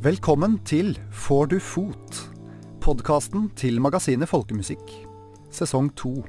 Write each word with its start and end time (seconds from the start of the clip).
Velkommen 0.00 0.54
til 0.64 0.94
Får 1.12 1.50
du 1.50 1.58
fot? 1.60 2.22
Podkasten 2.80 3.50
til 3.52 3.76
magasinet 3.84 4.30
Folkemusikk. 4.30 4.80
Sesong 5.52 5.90
to. 5.92 6.24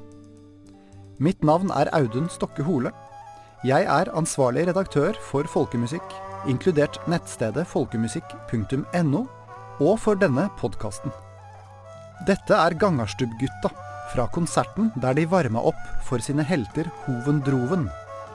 Mitt 1.24 1.40
navn 1.48 1.72
er 1.72 1.88
Audun 1.96 2.28
Stokke 2.28 2.68
Hole. 2.68 2.92
Jeg 3.64 3.88
er 3.88 4.12
ansvarlig 4.12 4.68
redaktør 4.68 5.16
for 5.24 5.48
folkemusikk, 5.48 6.04
inkludert 6.52 7.00
nettstedet 7.08 7.64
folkemusikk.no, 7.72 9.24
og 9.80 9.96
for 10.04 10.20
denne 10.20 10.52
podkasten. 10.60 11.08
Dette 12.28 12.52
er 12.52 12.76
Gangarstubbgutta 12.76 13.72
fra 14.12 14.28
konserten 14.36 14.92
der 15.00 15.16
de 15.16 15.24
varma 15.32 15.64
opp 15.72 15.80
for 16.04 16.20
sine 16.20 16.44
helter 16.44 16.92
Hoven 17.08 17.40
Droven 17.48 17.88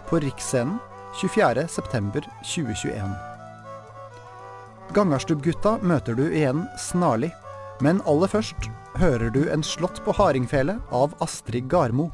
på 0.09 0.16
Riksscenen 0.25 0.80
24.9.2021. 1.21 3.35
Gangarstubbgutta 4.95 5.78
møter 5.82 6.14
du 6.14 6.28
igjen 6.28 6.62
snarlig, 6.78 7.32
men 7.82 7.98
aller 8.06 8.30
først 8.30 8.68
hører 9.00 9.32
du 9.34 9.42
en 9.50 9.64
slått 9.66 9.98
på 10.06 10.14
hardingfele 10.14 10.78
av 10.95 11.16
Astrid 11.24 11.66
Garmo. 11.72 12.10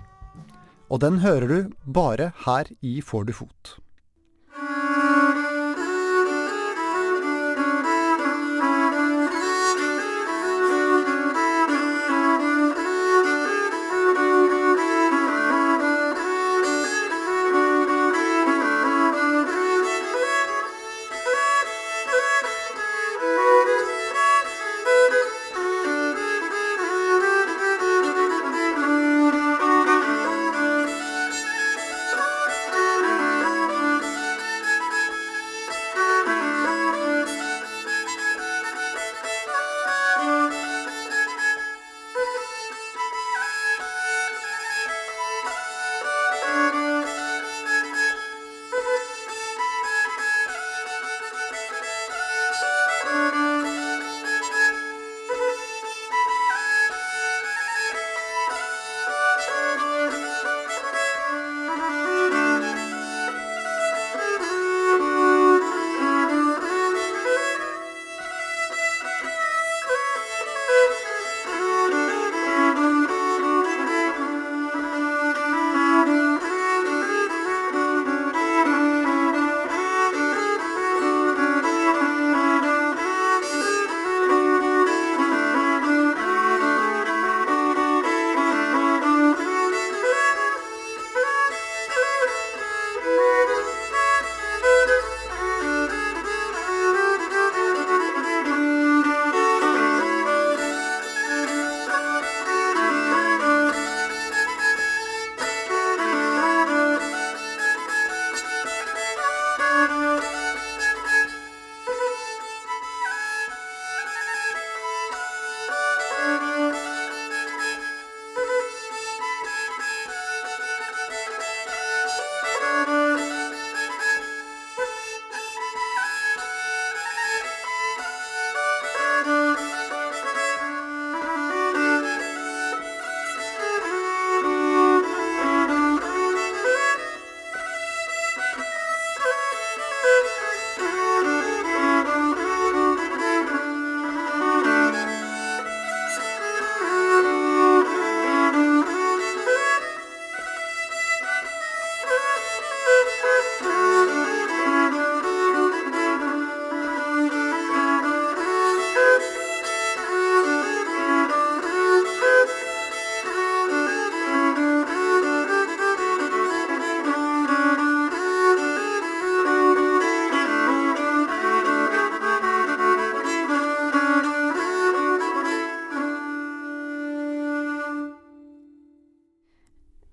Og 0.89 1.03
den 1.05 1.21
hører 1.23 1.49
du 1.49 1.59
bare 1.85 2.33
her 2.47 2.73
i 2.81 3.01
Får 3.05 3.29
du 3.29 3.35
fot. 3.37 3.77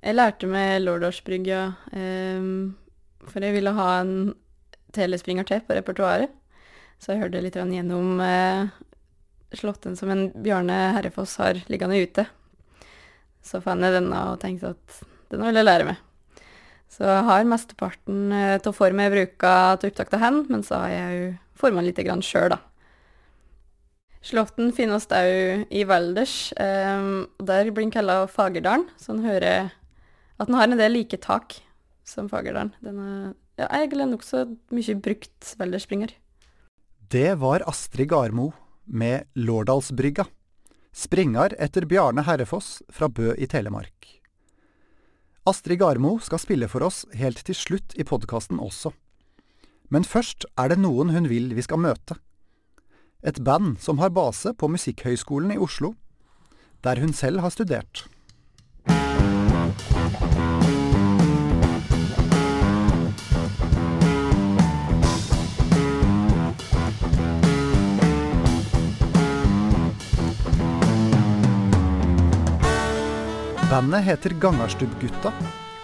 Jeg 0.09 0.15
lærte 0.17 0.47
med 0.49 0.81
Lårdalsbrygga, 0.81 1.57
um, 1.93 2.71
for 3.29 3.45
jeg 3.45 3.53
ville 3.53 3.73
ha 3.77 3.89
en 3.99 4.31
telespringer 4.95 5.45
til 5.45 5.61
på 5.61 5.75
repertoaret. 5.77 6.31
Så 6.97 7.11
jeg 7.13 7.21
hørte 7.21 7.43
litt 7.45 7.59
gjennom 7.59 8.17
uh, 8.17 8.71
slåtten 9.53 9.93
som 9.99 10.09
en 10.09 10.31
Bjarne 10.33 10.79
Herrefoss 10.95 11.37
har 11.37 11.61
liggende 11.69 12.01
ute. 12.01 12.25
Så 13.45 13.61
fant 13.61 13.85
jeg 13.85 13.99
denne 13.99 14.25
og 14.31 14.41
tenkte 14.41 14.73
at 14.73 14.97
denne 15.29 15.51
vil 15.51 15.61
jeg 15.61 15.69
lære 15.69 15.89
meg. 15.91 16.01
Så 16.89 17.05
jeg 17.05 17.29
har 17.29 17.53
mesteparten 17.53 18.33
uh, 18.33 18.57
av 18.57 18.73
form 18.73 19.05
jeg 19.05 19.13
bruker 19.13 19.77
til 19.77 19.93
opptak 19.93 20.17
av 20.17 20.25
hen, 20.25 20.43
men 20.49 20.65
så 20.65 20.87
har 20.87 20.95
jeg 20.95 21.19
jo 21.19 21.31
forma 21.67 21.85
litt 21.85 22.01
sjøl, 22.25 22.55
da. 22.55 22.63
Slåtten 24.25 24.73
finnes 24.73 25.05
òg 25.05 25.69
i 25.69 25.85
Valdres, 25.85 26.49
um, 26.57 27.27
der 27.37 27.69
blir 27.69 27.85
den 27.85 27.93
kalla 27.93 28.23
Fagerdalen, 28.25 28.89
så 28.97 29.13
den 29.13 29.29
hører 29.29 29.69
at 30.39 30.47
den 30.47 30.57
har 30.57 30.69
en 30.69 30.79
del 30.79 30.95
like 30.95 31.19
tak 31.21 31.59
som 32.07 32.29
Fagerdalen. 32.31 32.73
Den 32.83 32.99
er 33.03 33.21
ja, 33.59 33.67
egentlig 33.67 34.07
nokså 34.09 34.45
mye 34.73 34.95
brukt 35.03 35.53
velderspringer. 35.59 36.15
Det 37.09 37.35
var 37.41 37.65
Astrid 37.67 38.09
Garmo 38.09 38.51
med 38.85 39.27
Lårdalsbrygga. 39.35 40.25
Springar 40.95 41.53
etter 41.61 41.85
Bjarne 41.85 42.23
Herrefoss 42.25 42.79
fra 42.89 43.09
Bø 43.09 43.33
i 43.37 43.47
Telemark. 43.49 44.07
Astrid 45.49 45.79
Garmo 45.81 46.17
skal 46.21 46.41
spille 46.41 46.69
for 46.69 46.85
oss 46.85 47.03
helt 47.17 47.41
til 47.45 47.57
slutt 47.57 47.95
i 47.97 48.05
podkasten 48.05 48.61
også. 48.61 48.91
Men 49.89 50.05
først 50.05 50.45
er 50.59 50.69
det 50.69 50.79
noen 50.81 51.13
hun 51.13 51.29
vil 51.29 51.53
vi 51.57 51.65
skal 51.65 51.81
møte. 51.81 52.19
Et 53.25 53.39
band 53.43 53.79
som 53.81 53.99
har 53.99 54.13
base 54.15 54.53
på 54.53 54.69
Musikkhøgskolen 54.71 55.51
i 55.55 55.59
Oslo, 55.59 55.95
der 56.85 57.01
hun 57.01 57.11
selv 57.13 57.41
har 57.43 57.51
studert. 57.51 58.05
Bandet 73.69 74.01
heter 74.01 74.33
Gangarstubbgutta 74.41 75.29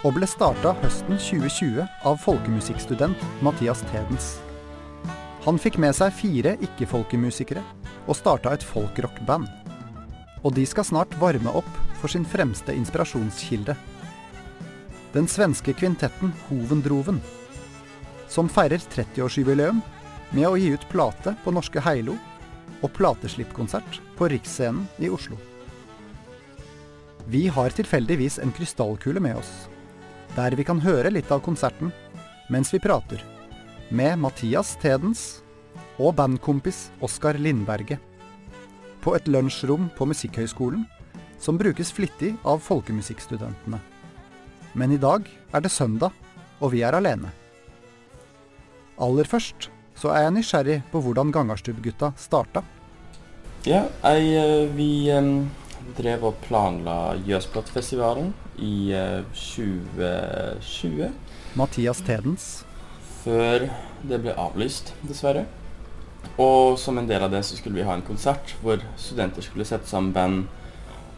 og 0.07 0.15
ble 0.15 0.25
starta 0.25 0.71
høsten 0.79 1.19
2020 1.21 1.83
av 2.09 2.15
folkemusikkstudent 2.23 3.21
Mathias 3.45 3.83
Tedens. 3.91 4.31
Han 5.45 5.61
fikk 5.61 5.77
med 5.77 5.93
seg 5.93 6.15
fire 6.17 6.55
ikke-folkemusikere 6.65 7.61
og 8.07 8.17
starta 8.17 8.55
et 8.57 8.65
folkrockband. 8.65 9.45
Og 10.41 10.57
de 10.57 10.65
skal 10.65 10.89
snart 10.89 11.13
varme 11.21 11.53
opp 11.61 11.69
for 12.01 12.09
sin 12.09 12.25
fremste 12.25 12.73
inspirasjonskilde. 12.73 13.77
Den 15.13 15.29
svenske 15.29 15.77
kvintetten 15.77 16.33
Hovendroven, 16.49 17.21
som 18.25 18.49
feirer 18.49 18.81
30-årsjubileum 18.81 19.85
med 20.33 20.49
å 20.49 20.57
gi 20.57 20.73
ut 20.73 20.89
plate 20.89 21.37
på 21.45 21.53
norske 21.53 21.85
Heilo 21.85 22.17
og 22.81 22.95
plateslippkonsert 22.97 24.01
på 24.17 24.33
Riksscenen 24.33 24.87
i 24.97 25.13
Oslo. 25.13 25.37
Vi 27.27 27.47
har 27.47 27.73
tilfeldigvis 27.73 28.37
en 28.39 28.51
krystallkule 28.53 29.19
med 29.19 29.39
oss, 29.39 29.67
der 30.35 30.53
vi 30.53 30.63
kan 30.63 30.77
høre 30.83 31.09
litt 31.09 31.31
av 31.33 31.41
konserten 31.41 31.89
mens 32.53 32.69
vi 32.69 32.77
prater, 32.77 33.23
med 33.89 34.19
Mathias 34.21 34.75
Tedens 34.77 35.23
og 35.97 36.13
bandkompis 36.19 36.91
Oskar 37.01 37.39
Lindberget. 37.41 37.97
På 39.01 39.15
et 39.17 39.25
lunsjrom 39.25 39.89
på 39.97 40.05
Musikkhøgskolen, 40.05 40.85
som 41.41 41.57
brukes 41.57 41.89
flittig 41.93 42.35
av 42.45 42.61
folkemusikkstudentene. 42.61 43.81
Men 44.77 44.93
i 44.93 45.01
dag 45.01 45.25
er 45.25 45.65
det 45.65 45.73
søndag, 45.73 46.13
og 46.61 46.75
vi 46.77 46.85
er 46.85 46.93
alene. 46.93 47.33
Aller 49.01 49.25
først 49.25 49.71
så 49.97 50.13
er 50.13 50.27
jeg 50.27 50.37
nysgjerrig 50.37 50.79
på 50.93 51.01
hvordan 51.01 51.33
Gangarstubgutta 51.33 52.13
starta. 52.21 52.61
Ja, 53.65 53.87
jeg, 54.13 54.29
eh, 54.37 54.69
vi 54.77 55.09
em, 55.09 55.49
drev 55.97 56.25
og 56.29 56.39
planla 56.45 57.15
Jøsblottfestivalen 57.27 58.31
i 58.61 58.91
eh, 58.95 59.21
2020. 59.35 61.11
Mathias 61.55 62.01
Tedens, 62.05 62.47
Før 63.23 63.67
det 64.05 64.19
ble 64.21 64.33
avlyst, 64.37 64.93
dessverre. 65.05 65.45
Og 66.41 66.75
som 66.81 66.97
en 66.97 67.07
del 67.09 67.23
av 67.23 67.31
det 67.33 67.43
så 67.45 67.57
skulle 67.57 67.79
vi 67.79 67.85
ha 67.87 67.95
en 67.95 68.05
konsert 68.05 68.55
hvor 68.61 68.81
studenter 68.99 69.45
skulle 69.45 69.65
sette 69.67 69.89
sammen 69.89 70.13
band 70.13 70.45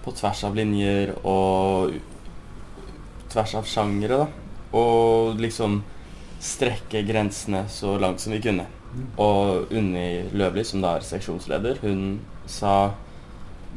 på 0.05 0.13
tvers 0.15 0.43
av 0.47 0.55
linjer 0.55 1.13
og 1.27 1.97
tvers 3.31 3.55
av 3.59 3.67
sjangere, 3.67 4.23
da. 4.23 4.27
Og 4.77 5.39
liksom 5.39 5.81
strekke 6.43 7.01
grensene 7.07 7.65
så 7.71 7.95
langt 7.99 8.21
som 8.23 8.35
vi 8.35 8.43
kunne. 8.43 8.67
Og 9.19 9.71
Unni 9.73 10.27
Løvli, 10.31 10.63
som 10.67 10.83
da 10.83 10.95
er 10.97 11.05
seksjonsleder, 11.05 11.81
hun 11.83 12.19
sa 12.47 12.93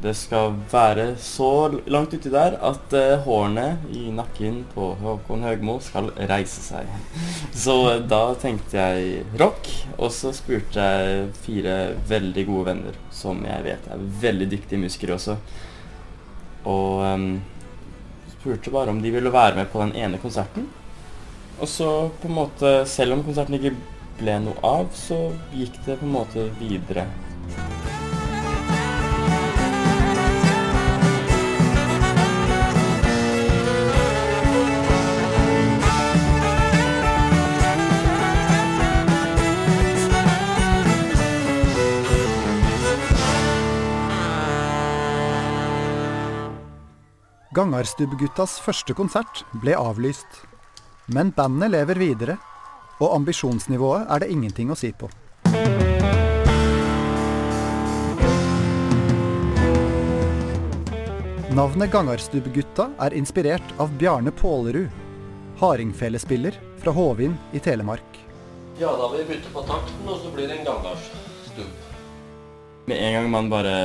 det 0.01 0.13
skal 0.17 0.55
være 0.71 1.11
så 1.21 1.49
langt 1.93 2.13
uti 2.15 2.31
der 2.33 2.55
at 2.65 2.93
uh, 2.95 3.21
hårene 3.25 3.65
i 3.93 4.09
nakken 4.13 4.63
på 4.73 4.91
Håkon 5.01 5.45
Høgmo 5.45 5.77
skal 5.83 6.09
reise 6.29 6.63
seg. 6.65 6.89
Så 7.63 7.75
uh, 7.85 7.99
da 8.09 8.23
tenkte 8.41 8.79
jeg 8.79 9.21
rock, 9.39 9.69
og 9.99 10.09
så 10.15 10.33
spurte 10.33 10.81
jeg 10.81 11.29
fire 11.45 11.77
veldig 12.09 12.45
gode 12.49 12.67
venner, 12.71 12.99
som 13.13 13.43
jeg 13.45 13.65
vet 13.67 13.89
er 13.93 14.05
veldig 14.25 14.49
dyktige 14.55 14.81
musikere 14.81 15.17
også. 15.19 15.37
Og 16.71 17.05
um, 17.05 17.31
spurte 18.33 18.73
bare 18.73 18.93
om 18.93 19.01
de 19.03 19.13
ville 19.13 19.33
være 19.33 19.59
med 19.59 19.69
på 19.69 19.83
den 19.83 19.93
ene 20.01 20.21
konserten. 20.21 20.65
Og 21.61 21.69
så 21.69 21.91
på 22.21 22.29
en 22.29 22.39
måte, 22.39 22.73
selv 22.89 23.13
om 23.13 23.25
konserten 23.25 23.59
ikke 23.59 23.75
ble 24.21 24.39
noe 24.47 24.57
av, 24.65 24.89
så 24.97 25.27
gikk 25.53 25.77
det 25.85 25.99
på 26.01 26.09
en 26.09 26.17
måte 26.17 26.49
videre. 26.57 27.05
Gangarstubguttas 47.51 48.53
første 48.63 48.93
konsert 48.95 49.41
ble 49.59 49.73
avlyst. 49.75 50.37
Men 51.11 51.33
bandet 51.35 51.73
lever 51.73 51.99
videre, 51.99 52.37
og 53.03 53.11
ambisjonsnivået 53.17 54.05
er 54.07 54.23
det 54.23 54.29
ingenting 54.31 54.71
å 54.71 54.77
si 54.79 54.93
på. 54.95 55.09
Navnet 61.51 61.91
Gangarstubbgutta 61.91 62.87
er 63.03 63.17
inspirert 63.19 63.75
av 63.83 63.91
Bjarne 63.99 64.31
Pålerud, 64.31 64.87
hardingfelespiller 65.59 66.55
fra 66.79 66.95
Håvin 66.95 67.35
i 67.51 67.59
Telemark. 67.59 68.21
Ja, 68.79 68.95
da 68.95 69.11
vil 69.11 69.25
vi 69.25 69.33
bytte 69.33 69.51
på 69.51 69.67
takten, 69.67 70.07
og 70.07 70.23
så 70.23 70.31
blir 70.31 70.47
det 70.47 70.61
en 70.61 70.71
gangarstubb. 70.71 71.75
Med 72.87 72.95
en 73.09 73.19
gang 73.19 73.31
man 73.35 73.51
bare 73.51 73.75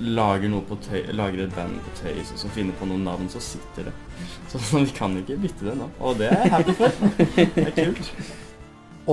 lager 0.00 0.50
noe 0.52 0.64
på 0.66 0.78
tøy, 0.84 1.02
lager 1.16 1.44
et 1.44 1.54
band 1.56 1.78
på 1.84 1.92
tøys 2.00 2.32
og 2.34 2.40
så 2.42 2.50
finner 2.54 2.76
på 2.80 2.88
noen 2.90 3.04
navn, 3.06 3.28
så 3.32 3.42
sitter 3.42 3.90
det. 3.90 3.94
Så, 4.52 4.58
så 4.58 4.82
vi 4.82 4.94
kan 4.96 5.16
ikke 5.20 5.38
bytte 5.42 5.68
det 5.68 5.76
nå. 5.78 5.88
Og 6.00 6.18
det 6.20 6.30
er 6.30 6.44
jeg 6.44 6.54
happy 6.54 6.76
for. 6.78 7.00
Det 7.36 7.66
er 7.66 7.74
kult. 7.78 8.12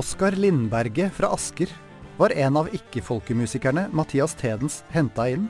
Oskar 0.01 0.38
Lindberget 0.39 1.12
fra 1.18 1.33
Asker 1.36 1.72
var 2.19 2.31
en 2.38 2.60
av 2.62 2.69
ikke-folkemusikerne 2.75 3.89
Mathias 3.95 4.36
Tedens 4.39 4.81
henta 4.94 5.25
inn 5.31 5.50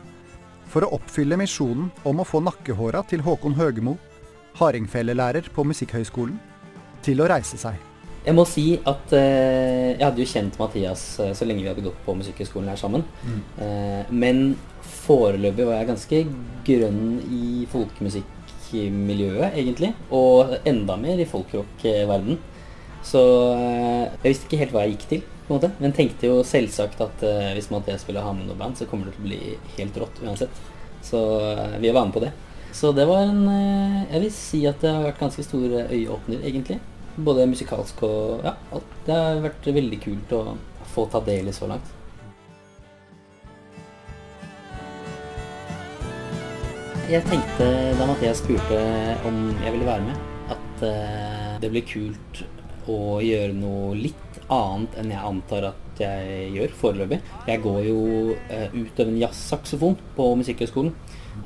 for 0.72 0.86
å 0.86 0.96
oppfylle 0.96 1.38
misjonen 1.40 1.92
om 2.08 2.24
å 2.24 2.26
få 2.28 2.40
nakkehåra 2.46 3.04
til 3.12 3.24
Håkon 3.26 3.58
Høgemo, 3.58 3.98
hardingfelelærer 4.58 5.52
på 5.54 5.66
Musikkhøgskolen, 5.68 6.38
til 7.04 7.22
å 7.22 7.28
reise 7.32 7.60
seg. 7.60 7.78
Jeg 8.22 8.38
må 8.38 8.44
si 8.46 8.66
at 8.86 9.14
eh, 9.18 9.98
jeg 9.98 10.04
hadde 10.04 10.22
jo 10.22 10.30
kjent 10.30 10.58
Mathias 10.62 11.04
eh, 11.24 11.32
så 11.38 11.46
lenge 11.48 11.64
vi 11.64 11.72
hadde 11.72 11.86
gått 11.88 12.02
på 12.06 12.14
Musikkhøgskolen 12.20 12.70
her 12.70 12.78
sammen. 12.78 13.06
Eh, 13.58 14.12
men 14.14 14.54
foreløpig 15.06 15.66
var 15.68 15.80
jeg 15.80 15.90
ganske 15.90 16.22
grønn 16.68 17.04
i 17.34 17.66
folkemusikkmiljøet, 17.72 19.52
egentlig. 19.56 19.94
Og 20.14 20.56
enda 20.68 20.98
mer 21.00 21.22
i 21.22 21.28
folkrock-verden. 21.30 22.40
Så 23.06 23.22
eh, 23.56 24.12
jeg 24.22 24.28
visste 24.28 24.48
ikke 24.48 24.62
helt 24.62 24.76
hva 24.76 24.86
jeg 24.86 24.96
gikk 24.96 25.08
til, 25.10 25.24
på 25.48 25.50
en 25.54 25.58
måte. 25.58 25.72
Men 25.82 25.96
tenkte 25.98 26.30
jo 26.30 26.46
selvsagt 26.48 27.02
at 27.04 27.26
eh, 27.26 27.52
hvis 27.58 27.72
Mathias 27.74 28.06
ville 28.08 28.24
ha 28.24 28.34
med 28.36 28.48
noe 28.50 28.60
band, 28.60 28.78
så 28.78 28.88
kommer 28.90 29.10
det 29.10 29.18
til 29.18 29.26
å 29.26 29.30
bli 29.30 29.42
helt 29.80 30.00
rått 30.04 30.22
uansett. 30.26 30.64
Så 31.06 31.20
eh, 31.50 31.78
vi 31.82 31.94
var 31.94 32.08
med 32.08 32.16
på 32.18 32.24
det. 32.24 32.34
Så 32.72 32.94
det 32.96 33.04
var 33.04 33.26
en 33.28 33.42
Jeg 34.08 34.22
vil 34.24 34.30
si 34.32 34.62
at 34.70 34.80
det 34.80 34.94
har 34.94 35.04
vært 35.04 35.20
ganske 35.20 35.44
stor 35.44 35.74
øyeåpner, 35.82 36.46
egentlig. 36.46 36.80
Både 37.18 37.50
musikalsk 37.50 38.06
og 38.08 38.46
ja, 38.46 38.54
alt. 38.72 38.94
Det 39.08 39.18
har 39.18 39.42
vært 39.44 39.74
veldig 39.76 40.00
kult 40.06 40.38
å 40.38 40.44
få 40.94 41.10
ta 41.12 41.20
del 41.26 41.50
i 41.52 41.56
så 41.56 41.68
langt. 41.68 41.90
Jeg 47.12 47.26
tenkte 47.28 47.66
da 48.00 48.06
Mathias 48.08 48.40
spurte 48.40 48.78
om 49.28 49.40
jeg 49.60 49.74
ville 49.74 49.84
være 49.84 50.04
med, 50.06 50.20
at 50.54 50.84
eh, 50.88 51.58
det 51.60 51.68
blir 51.74 51.84
kult 51.84 52.40
å 52.88 53.18
gjøre 53.20 53.52
noe 53.52 53.98
litt 54.00 54.38
annet 54.48 54.96
enn 55.02 55.12
jeg 55.12 55.26
antar 55.28 55.68
at 55.74 56.00
jeg 56.00 56.46
gjør 56.56 56.78
foreløpig. 56.80 57.20
Jeg 57.50 57.62
går 57.66 57.82
jo 57.84 57.98
uh, 58.32 58.72
utøvende 58.72 59.20
jazzsaksofon 59.26 60.00
på 60.16 60.30
Musikkhøgskolen. 60.40 60.96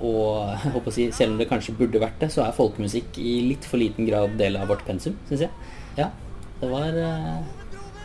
Og 0.05 0.53
håper 0.75 0.91
å 0.91 0.93
si, 0.93 1.07
selv 1.17 1.34
om 1.34 1.41
det 1.41 1.50
kanskje 1.50 1.74
burde 1.81 2.03
vært 2.03 2.22
det, 2.22 2.29
så 2.36 2.45
er 2.45 2.53
folkemusikk 2.53 3.17
i 3.17 3.36
litt 3.50 3.65
for 3.65 3.81
liten 3.81 4.05
grad 4.05 4.38
del 4.38 4.62
av 4.62 4.69
vårt 4.69 4.86
pensum, 4.86 5.17
syns 5.31 5.48
jeg. 5.48 5.69
Ja, 5.98 6.12
det 6.62 6.69
var 6.69 6.93
eh, 6.93 7.38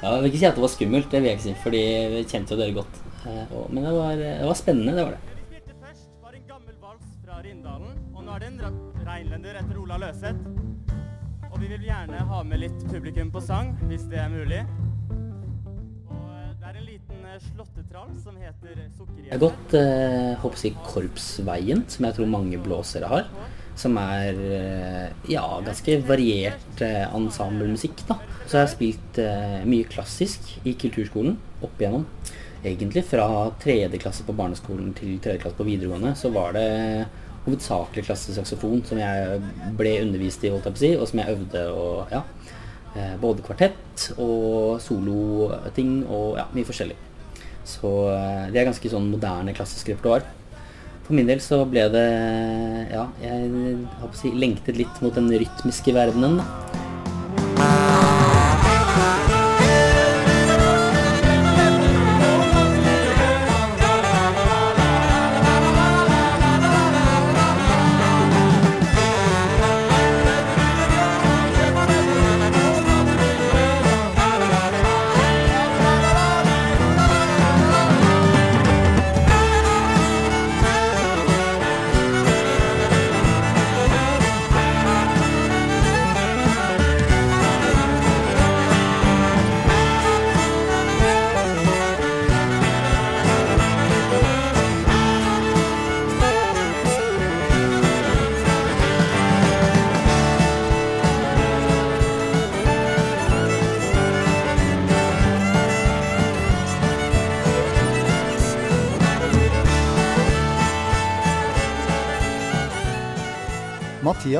ja, 0.00 0.14
Jeg 0.14 0.22
vil 0.22 0.30
ikke 0.32 0.42
si 0.46 0.48
at 0.48 0.56
det 0.56 0.64
var 0.64 0.78
skummelt, 0.78 1.12
det 1.12 1.20
vil 1.20 1.34
jeg 1.34 1.42
ikke 1.42 1.50
si, 1.50 1.58
for 1.60 1.76
vi 1.76 2.24
kjente 2.24 2.56
jo 2.56 2.62
dere 2.64 2.78
godt. 2.80 3.02
Eh, 3.28 3.58
men 3.68 3.84
det 3.84 3.98
var, 4.00 4.16
det 4.16 4.48
var 4.48 4.64
spennende, 4.64 4.96
det 4.96 5.10
var 5.10 5.18
det. 5.18 5.29
Reinlender 9.20 9.58
etter 9.60 9.76
Ola 9.76 9.98
Løseth. 10.00 10.44
Og 11.50 11.58
vi 11.60 11.68
vil 11.68 11.84
gjerne 11.84 12.22
ha 12.30 12.38
med 12.46 12.62
litt 12.62 12.84
publikum 12.88 13.28
på 13.34 13.42
sang, 13.44 13.74
hvis 13.90 14.06
det 14.08 14.20
er 14.22 14.30
mulig. 14.32 14.60
Og 16.08 16.30
eh, 16.30 16.52
det 16.56 16.70
er 16.70 16.78
en 16.78 16.86
liten 16.86 17.26
eh, 17.28 17.42
slåttetrall 17.50 18.14
som 18.22 18.38
heter 18.40 18.78
Jeg 18.78 19.32
har 19.34 19.42
gått 19.42 19.76
eh, 19.76 20.32
håper 20.40 20.64
jeg, 20.64 20.78
Korpsveien, 20.86 21.84
som 21.92 22.08
jeg 22.08 22.16
tror 22.16 22.32
mange 22.32 22.60
blåsere 22.64 23.12
har. 23.12 23.28
Som 23.76 24.00
er 24.00 24.40
eh, 24.56 25.06
ja, 25.34 25.44
ganske 25.66 26.00
variert 26.08 26.84
eh, 26.86 27.04
ensemblemusikk. 27.04 28.06
da. 28.08 28.20
Så 28.46 28.56
jeg 28.56 28.64
har 28.64 28.72
spilt 28.72 29.20
eh, 29.20 29.60
mye 29.68 29.88
klassisk 29.90 30.54
i 30.64 30.78
kulturskolen 30.80 31.36
opp 31.60 31.76
igjennom. 31.76 32.06
Egentlig 32.64 33.04
fra 33.08 33.50
tredje 33.60 34.00
klasse 34.00 34.24
på 34.24 34.36
barneskolen 34.36 34.94
til 34.96 35.18
tredje 35.20 35.44
klasse 35.44 35.60
på 35.60 35.68
videregående 35.68 36.16
så 36.16 36.32
var 36.32 36.56
det 36.56 36.70
hovedsakelig 37.46 38.04
klassisk 38.06 38.36
saksofon 38.38 38.82
som 38.86 39.00
jeg 39.00 39.38
ble 39.78 39.94
undervist 40.04 40.44
i, 40.44 40.50
holdt 40.52 40.68
jeg 40.68 40.74
på 40.76 40.80
å 40.80 40.84
si, 40.84 40.90
og 40.96 41.08
som 41.10 41.22
jeg 41.22 41.36
øvde 41.36 41.62
og 41.72 42.12
ja. 42.12 42.24
eh, 42.94 43.14
Både 43.22 43.46
kvartett 43.46 44.10
og 44.16 44.80
soloting 44.84 45.94
og 46.08 46.36
ja, 46.40 46.48
mye 46.56 46.68
forskjellig. 46.68 46.98
Så 47.68 47.94
eh, 48.12 48.44
det 48.52 48.60
er 48.60 48.68
ganske 48.68 48.92
sånn 48.92 49.08
moderne 49.12 49.56
klassisk 49.56 49.92
repertoar. 49.92 50.26
For 51.06 51.16
min 51.18 51.26
del 51.26 51.40
så 51.42 51.64
ble 51.66 51.88
det 51.90 52.06
Ja, 52.92 53.08
jeg 53.22 53.48
håper 53.98 54.14
å 54.14 54.20
si, 54.20 54.30
lengtet 54.36 54.78
litt 54.78 55.02
mot 55.02 55.16
den 55.16 55.32
rytmiske 55.32 55.94
verdenen, 55.96 56.38
da. 56.42 56.79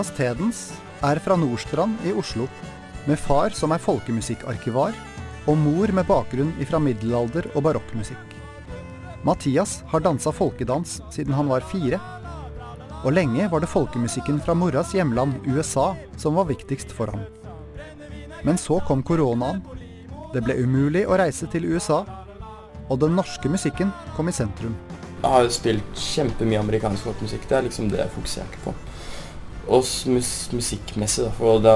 Mathias 0.00 0.16
Tedens 0.16 0.58
er 1.04 1.18
fra 1.20 1.34
Nordstrand 1.36 1.98
i 2.08 2.12
Oslo, 2.16 2.46
med 3.04 3.18
far 3.20 3.52
som 3.52 3.74
er 3.74 3.82
folkemusikkarkivar, 3.84 4.94
og 5.44 5.58
mor 5.60 5.92
med 5.92 6.06
bakgrunn 6.08 6.54
fra 6.64 6.78
middelalder 6.80 7.50
og 7.52 7.66
barokkmusikk. 7.66 8.32
Mathias 9.28 9.82
har 9.92 10.00
dansa 10.00 10.32
folkedans 10.32 11.02
siden 11.12 11.36
han 11.36 11.52
var 11.52 11.66
fire, 11.68 12.00
og 13.04 13.12
lenge 13.12 13.50
var 13.52 13.60
det 13.60 13.68
folkemusikken 13.68 14.40
fra 14.40 14.56
moras 14.56 14.94
hjemland 14.96 15.44
USA 15.44 15.90
som 16.16 16.40
var 16.40 16.48
viktigst 16.48 16.96
for 16.96 17.12
ham. 17.12 17.26
Men 18.40 18.56
så 18.56 18.80
kom 18.88 19.04
koronaen. 19.04 19.60
Det 20.32 20.40
ble 20.46 20.62
umulig 20.64 21.04
å 21.04 21.18
reise 21.20 21.44
til 21.52 21.68
USA, 21.74 22.06
og 22.88 23.02
den 23.04 23.20
norske 23.20 23.52
musikken 23.52 23.92
kom 24.16 24.32
i 24.32 24.38
sentrum. 24.38 24.72
Jeg 25.20 25.28
har 25.28 25.52
spilt 25.52 26.06
kjempemye 26.08 26.64
amerikansk 26.64 27.10
folkemusikk. 27.10 27.44
Det 27.50 27.58
er 27.58 27.68
liksom 27.68 27.92
det 27.92 28.00
jeg 28.00 28.16
fokuserte 28.16 28.64
på. 28.64 28.72
Og 29.68 29.84
mus 30.10 30.30
musikkmessig, 30.54 31.26
da. 31.26 31.32
For 31.36 31.60
da 31.62 31.74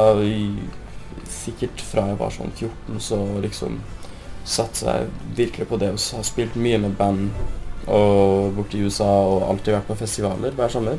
sikkert 1.30 1.82
fra 1.84 2.08
jeg 2.10 2.20
var 2.20 2.32
sånn 2.34 2.54
14, 2.56 3.00
så 3.02 3.18
liksom 3.44 3.80
satsa 4.44 4.98
jeg 4.98 5.12
virkelig 5.36 5.68
på 5.68 5.78
det. 5.80 5.92
Og 5.94 6.00
har 6.18 6.26
spilt 6.26 6.56
mye 6.60 6.80
med 6.80 6.96
band 6.98 7.28
og 7.84 8.54
borti 8.56 8.80
USA 8.80 9.10
og 9.28 9.44
alltid 9.50 9.76
vært 9.76 9.90
på 9.90 9.98
festivaler 10.00 10.56
hver 10.56 10.72
sommer. 10.72 10.98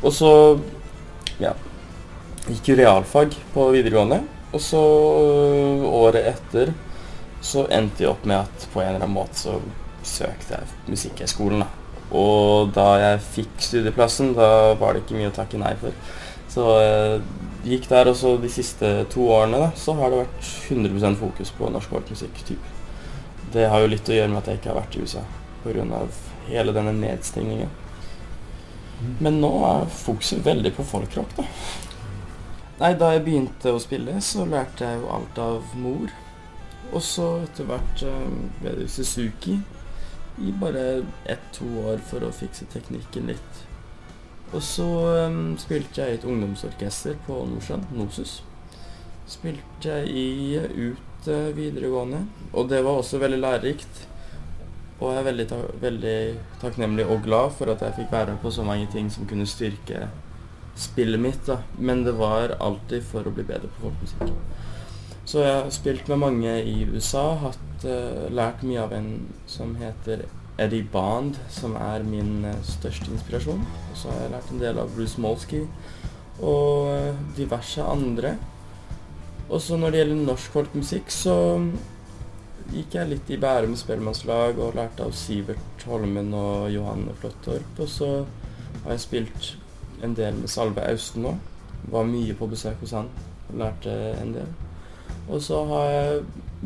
Og 0.00 0.12
så 0.14 0.32
ja, 1.40 1.54
gikk 2.48 2.72
jo 2.72 2.78
realfag 2.80 3.34
på 3.54 3.70
videregående. 3.74 4.22
Og 4.50 4.62
så 4.64 4.80
året 5.86 6.26
etter 6.32 6.72
så 7.40 7.64
endte 7.72 8.04
jeg 8.04 8.12
opp 8.12 8.26
med 8.28 8.42
at 8.42 8.66
på 8.72 8.82
en 8.82 8.90
eller 8.90 9.04
annen 9.04 9.16
måte 9.16 9.46
så 9.46 9.60
søkte 10.04 10.58
jeg 10.58 10.90
Musikkhøgskolen. 10.90 11.79
Og 12.10 12.72
da 12.74 12.86
jeg 12.98 13.20
fikk 13.36 13.60
studieplassen, 13.62 14.32
da 14.34 14.74
var 14.80 14.94
det 14.94 15.04
ikke 15.04 15.18
mye 15.18 15.30
å 15.30 15.36
takke 15.36 15.60
nei 15.60 15.74
for. 15.78 15.94
Så 16.50 16.64
jeg 16.82 17.20
gikk 17.76 17.86
der, 17.92 18.10
og 18.10 18.16
så 18.18 18.34
de 18.42 18.50
siste 18.50 18.88
to 19.12 19.28
årene 19.30 19.60
da, 19.62 19.68
så 19.78 19.94
har 20.00 20.10
det 20.10 20.24
vært 20.24 20.48
100 20.74 21.14
fokus 21.20 21.52
på 21.54 21.70
norsk 21.70 21.92
folkemusikk. 21.94 22.42
Det 23.54 23.68
har 23.70 23.82
jo 23.82 23.92
litt 23.92 24.10
å 24.10 24.16
gjøre 24.16 24.32
med 24.32 24.42
at 24.42 24.50
jeg 24.50 24.60
ikke 24.60 24.72
har 24.72 24.80
vært 24.80 24.96
i 24.96 25.04
USA 25.04 25.22
pga. 25.62 26.00
hele 26.48 26.72
denne 26.72 26.92
nedstengningen. 26.96 27.70
Men 29.20 29.40
nå 29.40 29.52
er 29.68 29.86
fokuset 29.86 30.42
veldig 30.44 30.72
på 30.76 30.84
folkrock, 30.84 31.36
da. 31.36 31.44
Nei, 32.80 32.94
da 32.96 33.12
jeg 33.12 33.24
begynte 33.24 33.74
å 33.74 33.80
spille, 33.80 34.16
så 34.24 34.46
lærte 34.48 34.88
jeg 34.88 35.00
jo 35.02 35.10
alt 35.12 35.38
av 35.38 35.74
mor. 35.76 36.10
Og 36.90 37.02
så 37.04 37.26
etter 37.44 37.68
hvert 37.68 38.02
ble 38.60 38.72
det 38.80 38.88
Suzuki 38.90 39.60
i 40.40 40.52
bare 40.60 41.02
ett-to 41.28 41.68
år 41.86 42.00
for 42.10 42.24
å 42.24 42.32
fikse 42.34 42.68
teknikken 42.72 43.30
litt. 43.30 43.64
Og 44.50 44.62
så 44.66 44.86
um, 45.28 45.56
spilte 45.60 46.02
jeg 46.02 46.14
i 46.14 46.18
et 46.18 46.26
ungdomsorkester 46.26 47.18
på 47.26 47.36
Nordsjøen, 47.52 47.84
Nosus. 47.94 48.40
Spilte 49.30 50.00
jeg 50.00 50.10
i 50.10 50.58
ut 50.58 51.28
uh, 51.30 51.52
videregående, 51.54 52.24
og 52.50 52.70
det 52.72 52.80
var 52.86 52.98
også 52.98 53.20
veldig 53.22 53.38
lærerikt. 53.44 54.06
Og 55.00 55.14
jeg 55.14 55.20
er 55.20 55.28
veldig, 55.30 55.46
ta 55.48 55.60
veldig 55.80 56.16
takknemlig 56.60 57.06
og 57.08 57.22
glad 57.24 57.54
for 57.56 57.72
at 57.72 57.84
jeg 57.86 58.02
fikk 58.02 58.10
være 58.12 58.34
på 58.42 58.50
så 58.52 58.66
mange 58.66 58.90
ting 58.92 59.06
som 59.12 59.28
kunne 59.28 59.46
styrke 59.48 60.08
spillet 60.76 61.20
mitt. 61.20 61.46
da. 61.46 61.62
Men 61.78 62.04
det 62.04 62.18
var 62.18 62.56
alltid 62.60 63.06
for 63.06 63.24
å 63.24 63.32
bli 63.32 63.46
bedre 63.48 63.70
på 63.70 63.86
folkemusikk. 63.86 64.34
Så 65.28 65.44
jeg 65.44 65.56
har 65.56 65.70
spilt 65.74 66.08
med 66.10 66.22
mange 66.22 66.52
i 66.66 66.84
USA, 66.88 67.34
hatt, 67.44 67.84
uh, 67.84 68.26
lært 68.32 68.64
mye 68.66 68.82
av 68.82 68.94
en 68.96 69.10
som 69.50 69.74
heter 69.80 70.24
Eddie 70.60 70.84
Bond, 70.92 71.38
som 71.52 71.76
er 71.80 72.04
min 72.04 72.44
uh, 72.44 72.56
største 72.66 73.10
inspirasjon. 73.12 73.60
Og 73.62 73.98
så 73.98 74.10
har 74.12 74.24
jeg 74.24 74.34
lært 74.34 74.54
en 74.54 74.62
del 74.62 74.80
av 74.82 74.94
Bruce 74.96 75.20
Molsky 75.20 75.62
og 76.40 76.90
uh, 76.90 77.22
diverse 77.36 77.84
andre. 77.84 78.34
Og 79.50 79.60
så 79.62 79.78
når 79.78 79.92
det 79.92 80.02
gjelder 80.02 80.26
norsk 80.28 80.52
folkemusikk, 80.54 81.10
så 81.10 81.36
gikk 82.70 82.94
jeg 82.94 83.10
litt 83.10 83.30
i 83.34 83.38
Bærum 83.40 83.74
spellemannslag 83.78 84.60
og 84.62 84.76
lærte 84.78 85.06
av 85.06 85.14
Sivert 85.18 85.86
Holmen 85.90 86.30
og 86.38 86.70
Johanne 86.70 87.16
Flåttorp. 87.18 87.82
Og 87.82 87.90
så 87.90 88.10
har 88.84 88.94
jeg 88.94 89.04
spilt 89.06 89.52
en 90.06 90.14
del 90.16 90.38
med 90.38 90.50
Salve 90.52 90.84
Austen 90.86 91.26
nå. 91.26 91.36
Var 91.90 92.06
mye 92.06 92.36
på 92.38 92.50
besøk 92.50 92.78
hos 92.84 92.94
han 92.94 93.10
og 93.50 93.56
lærte 93.58 93.94
en 94.20 94.36
del. 94.36 94.69
Og 95.30 95.42
så 95.42 95.62
har 95.70 95.88
jeg 95.94 96.22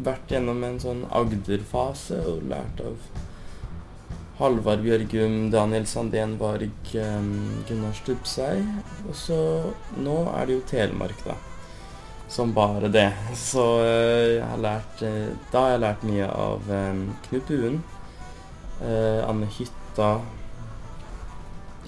vært 0.06 0.32
gjennom 0.32 0.62
en 0.64 0.80
sånn 0.80 1.04
Agder-fase 1.12 2.16
og 2.30 2.46
lært 2.48 2.80
av 2.82 2.96
Halvard 4.38 4.80
Bjørgum, 4.82 5.50
Daniel 5.52 5.84
Sandén 5.86 6.38
Varg, 6.40 6.72
Gunnar 6.90 7.94
Stubbsei. 7.94 8.64
Og 9.06 9.14
så 9.14 9.36
nå 10.00 10.16
er 10.32 10.48
det 10.48 10.56
jo 10.56 10.64
Telemark, 10.70 11.20
da. 11.26 11.36
Som 12.28 12.54
bare 12.56 12.88
det. 12.90 13.10
Så 13.38 13.62
uh, 13.84 14.32
jeg 14.32 14.42
har 14.42 14.58
lært 14.58 15.02
uh, 15.04 15.28
Da 15.52 15.60
har 15.60 15.74
jeg 15.74 15.82
lært 15.84 16.06
mye 16.08 16.30
av 16.30 16.70
Knut 17.28 17.50
Buen, 17.50 17.82
Uh, 18.74 19.22
Anne 19.28 19.46
Hytta. 19.54 20.16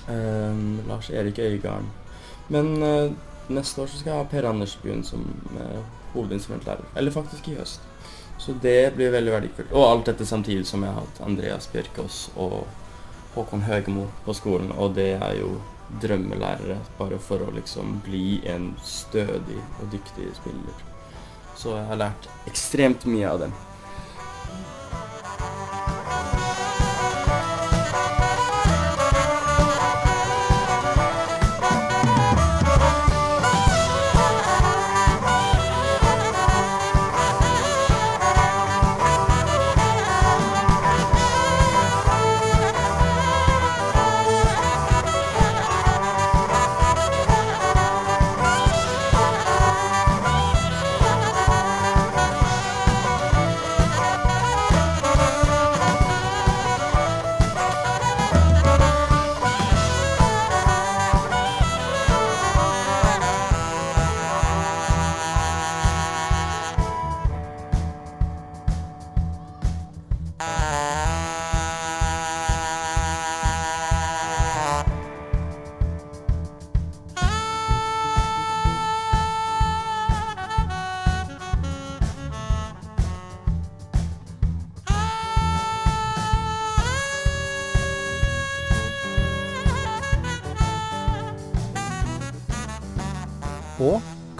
Lars 0.06 1.08
Erik 1.10 1.40
Øygarden. 1.42 1.88
Men 2.48 2.68
neste 3.50 3.82
år 3.82 3.88
så 3.90 3.98
skal 3.98 4.12
jeg 4.12 4.20
ha 4.20 4.28
Per 4.30 4.46
Anders 4.46 4.76
Buen 4.78 5.02
som 5.04 5.24
hovedinstrumentlærer. 6.16 6.88
Eller 6.96 7.14
faktisk 7.14 7.48
i 7.52 7.58
høst. 7.60 7.84
Så 8.38 8.54
det 8.62 8.94
blir 8.96 9.14
veldig 9.14 9.32
verdifullt. 9.32 9.72
Og 9.72 9.86
alt 9.86 10.10
dette 10.10 10.26
samtidig 10.28 10.66
som 10.68 10.84
jeg 10.84 10.92
har 10.92 11.06
hatt 11.06 11.22
Andreas 11.24 11.68
Bjørkås 11.72 12.26
og 12.36 12.66
Håkon 13.36 13.64
Høgemo 13.68 14.06
på 14.24 14.34
skolen, 14.36 14.72
og 14.72 14.94
det 14.96 15.14
er 15.20 15.38
jo 15.40 15.56
drømmelærere 16.02 16.78
bare 16.98 17.18
for 17.22 17.44
å 17.44 17.52
liksom 17.54 18.00
bli 18.04 18.40
en 18.48 18.72
stødig 18.84 19.58
og 19.80 19.90
dyktig 19.92 20.32
spiller. 20.38 20.84
Så 21.56 21.76
jeg 21.76 21.88
har 21.90 22.00
lært 22.00 22.28
ekstremt 22.48 23.06
mye 23.08 23.28
av 23.30 23.44
dem. 23.44 23.54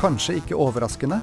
Kanskje 0.07 0.37
ikke 0.39 0.55
overraskende, 0.55 1.19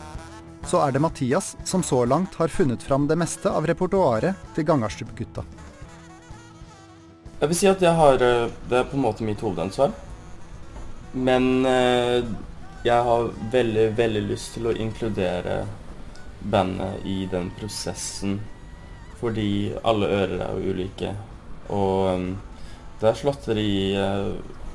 så 0.68 0.82
er 0.84 0.92
det 0.92 1.00
Mathias 1.00 1.54
som 1.64 1.84
så 1.84 2.02
langt 2.06 2.34
har 2.36 2.52
funnet 2.52 2.84
fram 2.84 3.06
det 3.08 3.16
meste 3.16 3.48
av 3.48 3.64
repertoaret 3.70 4.36
til 4.56 4.66
Gangarstup-gutta. 4.68 5.44
Jeg 7.40 7.52
vil 7.52 7.60
si 7.60 7.70
at 7.70 7.84
jeg 7.84 7.96
har 7.96 8.20
eh, 8.24 8.52
Det 8.68 8.78
er 8.80 8.90
på 8.90 8.98
en 8.98 9.06
måte 9.06 9.24
mitt 9.28 9.40
hovedansvar. 9.44 9.94
Men 11.14 11.66
eh, 11.68 12.28
jeg 12.84 13.08
har 13.08 13.32
veldig, 13.56 13.88
veldig 13.96 14.26
lyst 14.28 14.58
til 14.58 14.68
å 14.68 14.76
inkludere 14.76 15.62
bandet 16.44 17.08
i 17.08 17.24
den 17.32 17.54
prosessen. 17.56 18.42
Fordi 19.24 19.50
alle 19.80 20.12
ører 20.12 20.38
er 20.44 20.60
jo 20.60 20.76
ulike. 20.76 21.16
Og 21.72 22.20
um, 22.20 22.30
det 23.00 23.14
er 23.14 23.20
slåtteri 23.24 23.72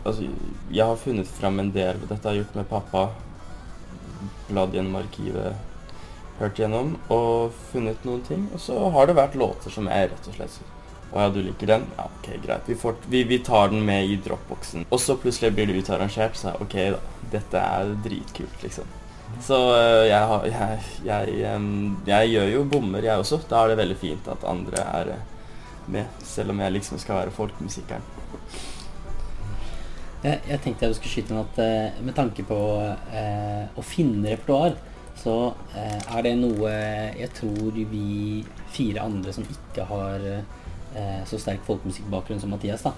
Altså, 0.08 0.24
jeg 0.72 0.86
har 0.86 0.96
funnet 0.96 1.28
fram 1.28 1.58
en 1.60 1.72
del. 1.74 1.98
Dette 2.08 2.22
har 2.24 2.36
jeg 2.36 2.46
gjort 2.46 2.54
med 2.56 2.68
pappa 2.70 3.08
bladd 4.48 4.74
gjennom 4.76 4.98
arkivet, 5.00 5.56
hørt 6.38 6.58
gjennom 6.58 6.94
og 7.12 7.54
funnet 7.72 8.04
noen 8.06 8.22
ting. 8.26 8.46
Og 8.54 8.62
så 8.62 8.78
har 8.94 9.08
det 9.08 9.16
vært 9.18 9.38
låter 9.38 9.74
som 9.74 9.88
jeg 9.90 10.10
rett 10.12 10.28
og 10.30 10.36
slett 10.38 10.58
Å 11.08 11.22
ja, 11.24 11.28
du 11.32 11.40
liker 11.40 11.70
den? 11.70 11.86
Ja, 11.96 12.04
ok, 12.04 12.26
greit. 12.44 12.66
Vi, 12.68 12.74
får, 12.76 12.98
vi, 13.08 13.22
vi 13.24 13.38
tar 13.40 13.70
den 13.72 13.80
med 13.86 14.10
i 14.10 14.18
dropboxen. 14.20 14.84
Og 14.92 15.00
så 15.00 15.16
plutselig 15.16 15.54
blir 15.56 15.70
det 15.70 15.78
utarrangert, 15.80 16.36
så 16.36 16.52
ok 16.60 16.76
da, 16.92 16.98
dette 17.32 17.62
er 17.64 17.94
dritkult, 18.04 18.58
liksom. 18.60 18.90
Så 19.44 19.56
øh, 19.72 20.04
jeg, 20.08 20.52
jeg, 20.52 20.84
jeg, 21.06 21.48
jeg 22.08 22.30
gjør 22.34 22.52
jo 22.52 22.62
bommer, 22.68 23.04
jeg 23.04 23.24
også. 23.24 23.40
Da 23.48 23.62
er 23.62 23.72
det 23.72 23.80
veldig 23.80 23.96
fint 24.00 24.28
at 24.28 24.44
andre 24.48 24.84
er 24.84 25.12
med, 25.88 26.12
selv 26.24 26.52
om 26.52 26.60
jeg 26.60 26.76
liksom 26.76 27.00
skal 27.00 27.22
være 27.22 27.34
folkemusikeren. 27.36 28.04
Jeg, 30.18 30.40
jeg 30.48 30.58
tenkte 30.64 30.88
jeg 30.88 30.96
skulle 30.98 31.12
skyte 31.12 31.30
inn 31.34 31.40
at 31.44 31.58
eh, 31.62 31.98
med 32.02 32.16
tanke 32.16 32.42
på 32.46 32.56
eh, 33.14 33.68
å 33.78 33.84
finne 33.86 34.32
repertoar, 34.32 34.74
så 35.18 35.34
eh, 35.78 35.98
er 36.16 36.24
det 36.26 36.32
noe 36.40 36.72
jeg 37.18 37.30
tror 37.38 37.78
vi 37.92 38.42
fire 38.74 39.04
andre 39.06 39.34
som 39.34 39.46
ikke 39.46 39.86
har 39.86 40.26
eh, 40.26 41.20
så 41.28 41.38
sterk 41.38 41.62
folkemusikkbakgrunn 41.68 42.42
som 42.42 42.50
Mathias, 42.50 42.82
da, 42.86 42.94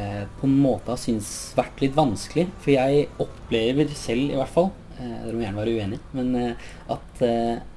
eh, 0.00 0.22
på 0.38 0.48
en 0.48 0.56
måte 0.64 0.94
har 0.94 1.00
syntes 1.00 1.52
vært 1.58 1.84
litt 1.84 1.96
vanskelig. 1.98 2.46
For 2.64 2.72
jeg 2.72 3.06
opplever 3.20 3.92
selv, 3.92 4.32
i 4.32 4.40
hvert 4.40 4.54
fall, 4.56 4.72
eh, 4.96 5.18
dere 5.26 5.36
må 5.36 5.44
gjerne 5.44 5.60
være 5.60 5.76
uenig, 5.76 6.00
men 6.16 6.56
at, 6.96 7.24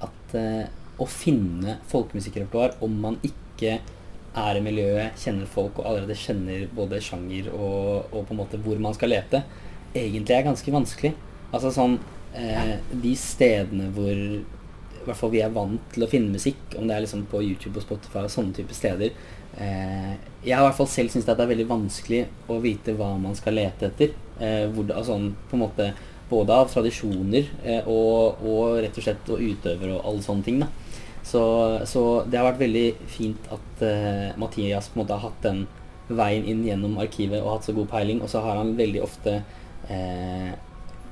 at 0.08 0.40
å 0.96 1.06
finne 1.12 1.82
folkemusikkrepertoar 1.92 2.78
om 2.86 2.96
man 3.04 3.20
ikke 3.28 3.82
er 4.36 4.58
i 4.58 4.64
miljøet, 4.64 5.20
kjenner 5.22 5.48
folk 5.50 5.80
og 5.80 5.88
allerede 5.90 6.18
kjenner 6.20 6.66
både 6.76 7.00
sjanger 7.04 7.52
og, 7.54 8.12
og 8.12 8.26
på 8.26 8.36
en 8.36 8.42
måte 8.42 8.60
hvor 8.64 8.82
man 8.84 8.96
skal 8.98 9.14
lete, 9.14 9.44
egentlig 9.96 10.36
er 10.36 10.48
ganske 10.48 10.74
vanskelig. 10.76 11.14
Altså 11.56 11.72
sånn 11.72 11.96
eh, 12.36 12.76
De 12.92 13.14
stedene 13.20 13.88
hvor 13.96 14.12
i 14.16 15.08
hvert 15.08 15.20
fall 15.20 15.32
vi 15.36 15.44
er 15.46 15.54
vant 15.54 15.84
til 15.94 16.04
å 16.04 16.10
finne 16.10 16.34
musikk, 16.34 16.64
om 16.80 16.88
det 16.90 16.96
er 16.96 17.06
liksom 17.06 17.28
på 17.30 17.44
YouTube 17.46 17.78
og 17.78 17.86
Spotify 17.86 18.24
og 18.26 18.34
sånne 18.34 18.56
type 18.58 18.74
steder 18.74 19.12
eh, 19.62 20.16
Jeg 20.42 20.56
har 20.58 20.64
i 20.64 20.66
hvert 20.66 20.80
fall 20.80 20.90
selv 20.90 21.14
syntes 21.14 21.30
det 21.30 21.46
er 21.46 21.52
veldig 21.54 21.68
vanskelig 21.70 22.24
å 22.50 22.58
vite 22.64 22.96
hva 22.98 23.12
man 23.22 23.38
skal 23.38 23.56
lete 23.60 23.92
etter. 23.92 24.16
Eh, 24.42 24.66
hvor 24.74 24.90
altså, 24.92 25.20
på 25.50 25.58
en 25.58 25.66
måte 25.68 25.94
Både 26.26 26.56
av 26.58 26.72
tradisjoner 26.74 27.52
eh, 27.62 27.86
og, 27.86 28.42
og 28.42 28.80
rett 28.82 28.96
og 28.98 29.06
slett 29.06 29.28
og 29.30 29.44
utøvere 29.46 29.94
og 29.94 30.08
alle 30.10 30.26
sånne 30.26 30.48
ting. 30.48 30.58
da 30.64 30.72
så, 31.26 31.44
så 31.90 32.04
det 32.30 32.38
har 32.38 32.52
vært 32.52 32.62
veldig 32.62 32.86
fint 33.10 33.48
at 33.54 33.82
uh, 33.82 34.38
Mathias 34.38 34.92
på 34.92 35.00
en 35.00 35.02
måte 35.04 35.18
har 35.18 35.32
hatt 35.32 35.46
den 35.46 35.64
veien 36.06 36.46
inn 36.46 36.62
gjennom 36.68 37.00
arkivet 37.02 37.42
og 37.42 37.56
hatt 37.56 37.70
så 37.70 37.74
god 37.74 37.90
peiling. 37.90 38.22
Og 38.22 38.30
så 38.30 38.44
har 38.46 38.60
han 38.62 38.76
veldig 38.78 39.02
ofte 39.02 39.40
uh, 39.90 40.52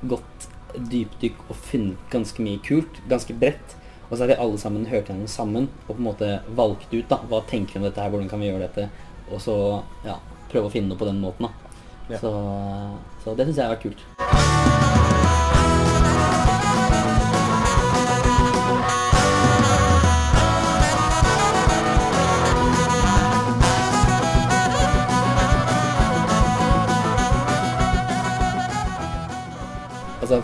gått 0.06 0.46
dypdykk 0.74 1.48
og 1.48 1.58
funnet 1.66 2.06
ganske 2.14 2.46
mye 2.46 2.62
kult, 2.62 3.02
ganske 3.10 3.34
bredt. 3.38 3.74
Og 4.06 4.14
så 4.14 4.22
har 4.22 4.34
vi 4.34 4.38
alle 4.44 4.60
sammen 4.60 4.86
hørt 4.86 5.10
gjennom 5.10 5.30
sammen 5.30 5.66
og 5.88 5.94
på 5.94 5.98
en 5.98 6.06
måte 6.06 6.30
valgt 6.54 6.94
ut 6.94 7.10
da, 7.10 7.18
hva 7.30 7.42
tenker 7.50 7.78
vi 7.78 7.82
om 7.82 7.88
dette 7.88 8.04
her, 8.04 8.12
hvordan 8.14 8.30
kan 8.30 8.42
vi 8.42 8.52
gjøre 8.52 8.68
dette. 8.68 8.86
Og 9.32 9.42
så 9.42 9.56
ja, 10.06 10.20
prøve 10.52 10.70
å 10.70 10.74
finne 10.74 10.92
noe 10.92 11.00
på 11.00 11.10
den 11.10 11.22
måten. 11.24 11.48
da. 11.48 11.82
Ja. 12.12 12.20
Så, 12.20 12.30
så 13.24 13.34
det 13.34 13.48
syns 13.48 13.58
jeg 13.58 13.66
har 13.66 13.74
vært 13.74 13.88
kult. 13.88 14.73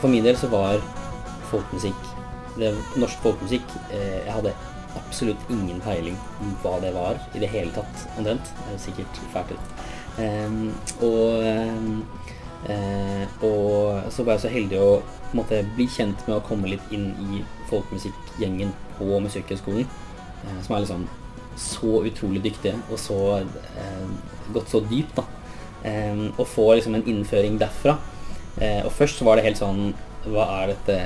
For 0.01 0.09
min 0.09 0.25
del 0.25 0.37
så 0.41 0.49
var 0.53 0.81
folkemusikk 1.51 2.09
Norsk 3.01 3.21
folkemusikk 3.23 3.73
eh, 3.95 4.25
Jeg 4.27 4.33
hadde 4.35 4.55
absolutt 4.99 5.53
ingen 5.53 5.81
peiling 5.85 6.17
om 6.43 6.55
hva 6.65 6.79
det 6.83 6.91
var 6.97 7.19
i 7.35 7.43
det 7.43 7.51
hele 7.53 7.71
tatt, 7.75 8.07
omtrent. 8.19 8.51
Er 8.67 8.81
sikkert 8.83 9.21
fælt 9.33 9.53
ut. 9.55 9.85
Ehm, 10.19 10.73
og, 11.01 11.47
um, 11.79 12.03
og 13.47 14.13
så 14.13 14.25
var 14.27 14.37
jeg 14.37 14.43
så 14.45 14.53
heldig 14.53 14.81
å 14.83 14.91
måte, 15.37 15.63
bli 15.77 15.87
kjent 15.89 16.27
med 16.27 16.37
å 16.37 16.45
komme 16.45 16.73
litt 16.73 16.93
inn 16.93 17.13
i 17.31 17.43
folkemusikkgjengen 17.71 18.75
på 18.99 19.21
Musikkhøgskolen, 19.25 19.87
eh, 19.87 20.61
som 20.67 20.77
er 20.77 20.85
liksom 20.85 21.07
så 21.61 22.01
utrolig 22.09 22.43
dyktige 22.45 22.77
og 22.91 22.99
så 23.01 23.19
eh, 23.41 24.07
gått 24.55 24.73
så 24.73 24.83
dypt. 24.91 25.17
da. 25.17 25.27
Ehm, 25.87 26.33
og 26.37 26.47
få 26.47 26.73
liksom 26.75 26.99
en 26.99 27.07
innføring 27.09 27.61
derfra. 27.61 27.97
Eh, 28.59 28.83
og 28.85 28.93
først 28.93 29.23
var 29.27 29.39
det 29.39 29.47
helt 29.47 29.61
sånn 29.61 29.93
Hva 30.27 30.45
er 30.59 30.73
dette 30.73 30.97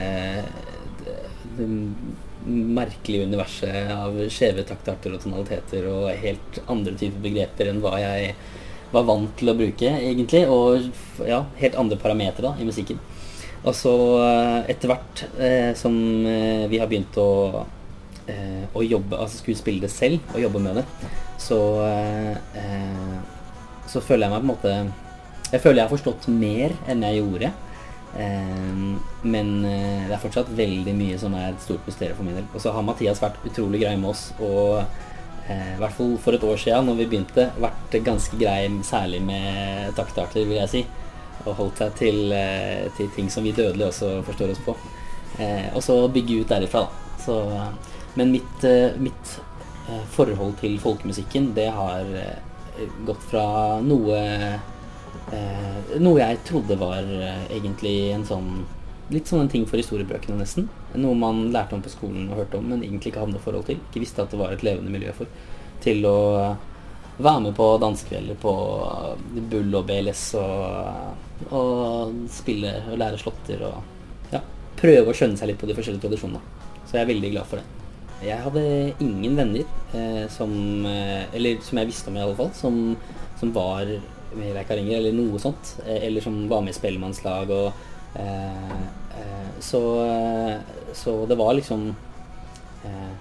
det, 1.04 1.16
det 1.58 1.68
merkelige 2.44 3.28
universet 3.28 3.92
av 3.94 4.16
skjeve 4.32 4.64
taktarter 4.68 5.14
og 5.14 5.22
tonaliteter 5.22 5.86
og 5.88 6.10
helt 6.20 6.58
andre 6.68 6.92
typer 6.98 7.22
begreper 7.24 7.70
enn 7.70 7.80
hva 7.84 7.94
jeg 8.02 8.34
var 8.94 9.06
vant 9.08 9.32
til 9.38 9.50
å 9.50 9.56
bruke, 9.58 9.90
egentlig. 9.90 10.44
Og 10.50 11.26
ja, 11.26 11.42
helt 11.60 11.78
andre 11.80 11.98
parametere 12.00 12.54
i 12.60 12.66
musikken. 12.68 13.00
Og 13.64 13.72
så 13.76 13.94
eh, 14.20 14.58
etter 14.74 14.90
hvert 14.92 15.24
eh, 15.40 15.70
som 15.78 15.94
eh, 16.28 16.66
vi 16.68 16.80
har 16.82 16.90
begynt 16.90 17.16
å, 17.20 17.64
eh, 18.28 18.66
å 18.76 18.84
jobbe, 18.84 19.16
altså 19.16 19.40
skulle 19.40 19.60
spille 19.60 19.86
det 19.86 19.92
selv 19.92 20.34
og 20.34 20.42
jobbe 20.42 20.60
med 20.66 20.82
det, 20.82 20.84
så, 21.40 21.60
eh, 21.86 22.60
eh, 22.60 23.16
så 23.88 24.04
føler 24.04 24.28
jeg 24.28 24.34
meg 24.34 24.44
på 24.44 24.44
en 24.44 24.52
måte 24.52 24.74
jeg 25.54 25.62
føler 25.62 25.80
jeg 25.80 25.86
har 25.86 25.94
forstått 25.94 26.26
mer 26.34 26.74
enn 26.90 27.04
jeg 27.06 27.20
gjorde. 27.20 27.52
Ehm, 28.18 28.98
men 29.22 29.48
eh, 29.66 30.04
det 30.06 30.14
er 30.14 30.22
fortsatt 30.22 30.50
veldig 30.54 30.94
mye 30.94 31.18
som 31.18 31.34
er 31.38 31.50
et 31.50 31.62
stort 31.62 31.86
mysterium 31.88 32.18
for 32.18 32.26
min 32.26 32.38
del. 32.38 32.48
Og 32.52 32.62
så 32.62 32.74
har 32.74 32.86
Mathias 32.86 33.22
vært 33.22 33.40
utrolig 33.46 33.82
grei 33.82 33.94
med 33.98 34.12
oss, 34.12 34.28
og 34.42 34.82
eh, 35.48 35.72
i 35.74 35.78
hvert 35.80 35.96
fall 35.96 36.14
for 36.22 36.36
et 36.36 36.46
år 36.46 36.60
siden 36.60 36.90
når 36.90 37.00
vi 37.00 37.08
begynte, 37.12 37.48
vært 37.62 37.98
ganske 38.06 38.38
grei 38.40 38.68
særlig 38.86 39.22
med 39.26 39.94
taktarter, 39.98 40.42
vil 40.42 40.60
jeg 40.62 40.72
si. 40.74 40.84
Og 41.44 41.58
holdt 41.58 41.82
seg 41.82 41.96
til, 41.98 42.20
eh, 42.34 42.90
til 42.98 43.10
ting 43.16 43.30
som 43.30 43.46
vi 43.46 43.54
dødelige 43.54 43.90
også 43.90 44.12
forstår 44.26 44.54
oss 44.54 44.62
på. 44.66 44.76
Og 45.74 45.80
så 45.82 45.96
bygge 46.14 46.44
ut 46.44 46.52
derifra, 46.52 46.84
da. 46.86 47.16
Så, 47.18 47.34
men 48.14 48.30
mitt, 48.30 48.66
mitt 49.02 49.32
forhold 50.14 50.52
til 50.60 50.76
folkemusikken, 50.78 51.48
det 51.56 51.64
har 51.74 52.06
gått 53.02 53.26
fra 53.32 53.42
noe 53.82 54.20
Eh, 55.34 55.98
noe 56.02 56.20
jeg 56.20 56.40
trodde 56.46 56.78
var 56.80 57.04
eh, 57.04 57.44
egentlig 57.58 57.98
en 58.14 58.26
sånn 58.28 58.48
Litt 59.12 59.28
sånn 59.28 59.42
en 59.42 59.50
ting 59.52 59.66
for 59.68 59.76
historiebøkene, 59.76 60.38
nesten. 60.40 60.64
Noe 60.96 61.12
man 61.18 61.50
lærte 61.52 61.76
om 61.76 61.82
på 61.84 61.90
skolen 61.92 62.30
og 62.30 62.38
hørte 62.38 62.56
om, 62.56 62.70
men 62.70 62.80
egentlig 62.80 63.10
ikke 63.10 63.20
hadde 63.20 63.34
noe 63.34 63.42
forhold 63.44 63.66
til. 63.68 63.76
Ikke 63.90 64.00
visste 64.00 64.24
at 64.24 64.32
det 64.32 64.38
var 64.40 64.54
et 64.54 64.64
levende 64.64 64.88
miljø 64.94 65.12
for. 65.12 65.28
Til 65.84 66.00
å 66.08 66.14
være 67.18 67.42
med 67.44 67.52
på 67.58 67.66
dansekvelder 67.82 68.38
på 68.40 68.54
eh, 68.88 69.42
Bull 69.52 69.76
og 69.76 69.84
BLS 69.90 70.24
og, 70.40 71.52
og 71.52 72.16
spille 72.32 72.72
og 72.88 72.98
lære 73.02 73.20
slåtter 73.20 73.66
og 73.68 74.32
ja, 74.32 74.40
prøve 74.80 75.12
å 75.12 75.16
skjønne 75.20 75.36
seg 75.38 75.52
litt 75.52 75.60
på 75.60 75.68
de 75.68 75.76
forskjellige 75.76 76.06
tradisjonene. 76.06 76.42
Så 76.88 76.96
jeg 76.96 77.04
er 77.04 77.12
veldig 77.12 77.32
glad 77.36 77.50
for 77.50 77.60
det. 77.60 77.68
Jeg 78.24 78.40
hadde 78.40 78.64
ingen 79.04 79.36
venner 79.36 79.64
eh, 79.92 80.24
som 80.32 80.52
eh, 80.88 81.26
Eller 81.34 81.60
som 81.64 81.80
jeg 81.80 81.90
visste 81.90 82.08
om, 82.08 82.16
i 82.16 82.24
alle 82.24 82.36
fall. 82.38 82.52
Som, 82.56 82.96
som 83.40 83.52
var 83.52 83.90
Leikaringer, 84.36 84.96
eller 84.98 85.12
noe 85.16 85.38
sånt. 85.42 85.76
eh, 85.86 86.06
Eller 86.06 86.20
som 86.24 86.48
var 86.48 86.62
med 86.62 86.74
i 86.74 86.78
spellemannslag. 86.78 87.50
Og, 87.50 87.72
eh, 88.14 88.72
eh, 89.20 89.50
så, 89.60 89.80
så 90.92 91.14
det 91.26 91.36
var 91.38 91.54
liksom 91.54 91.88
eh, 92.84 93.12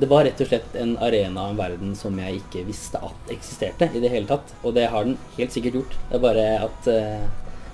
Det 0.00 0.08
var 0.10 0.24
rett 0.24 0.40
og 0.42 0.48
slett 0.50 0.74
en 0.76 0.96
arena 0.98 1.44
og 1.46 1.54
en 1.54 1.60
verden 1.60 1.94
som 1.96 2.16
jeg 2.18 2.40
ikke 2.42 2.64
visste 2.66 2.98
at 2.98 3.30
eksisterte 3.30 3.90
i 3.94 4.00
det 4.02 4.10
hele 4.10 4.26
tatt. 4.26 4.54
Og 4.64 4.74
det 4.74 4.88
har 4.90 5.04
den 5.06 5.18
helt 5.36 5.52
sikkert 5.54 5.74
gjort. 5.80 5.96
Det 6.10 6.18
er 6.18 6.24
bare 6.24 6.46
at, 6.66 6.88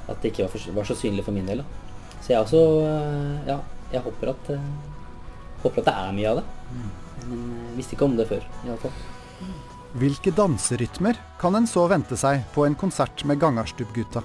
at 0.09 0.21
det 0.23 0.33
ikke 0.33 0.45
var, 0.45 0.53
for, 0.53 0.73
var 0.77 0.85
så 0.91 0.95
synlig 1.01 1.25
for 1.25 1.33
min 1.33 1.47
del. 1.49 1.63
Da. 1.63 1.65
Så 2.21 2.35
jeg 2.35 2.43
også 2.45 2.61
Ja, 3.49 3.61
jeg 3.93 4.03
håper 4.05 4.35
at 4.35 4.51
Håper 5.63 5.81
at 5.83 5.89
det 5.91 5.93
er 5.95 6.13
mye 6.17 6.29
av 6.31 6.39
det. 6.41 6.45
Men 7.29 7.41
jeg 7.69 7.77
visste 7.77 7.93
ikke 7.97 8.07
om 8.07 8.15
det 8.17 8.25
før, 8.31 8.45
i 8.65 8.69
alle 8.71 8.79
fall. 8.81 8.93
Hvilke 9.91 10.31
danserytmer 10.31 11.17
kan 11.41 11.57
en 11.59 11.67
så 11.67 11.89
vente 11.91 12.15
seg 12.15 12.45
på 12.55 12.63
en 12.63 12.77
konsert 12.79 13.25
med 13.27 13.41
Gangarstubgutta? 13.43 14.23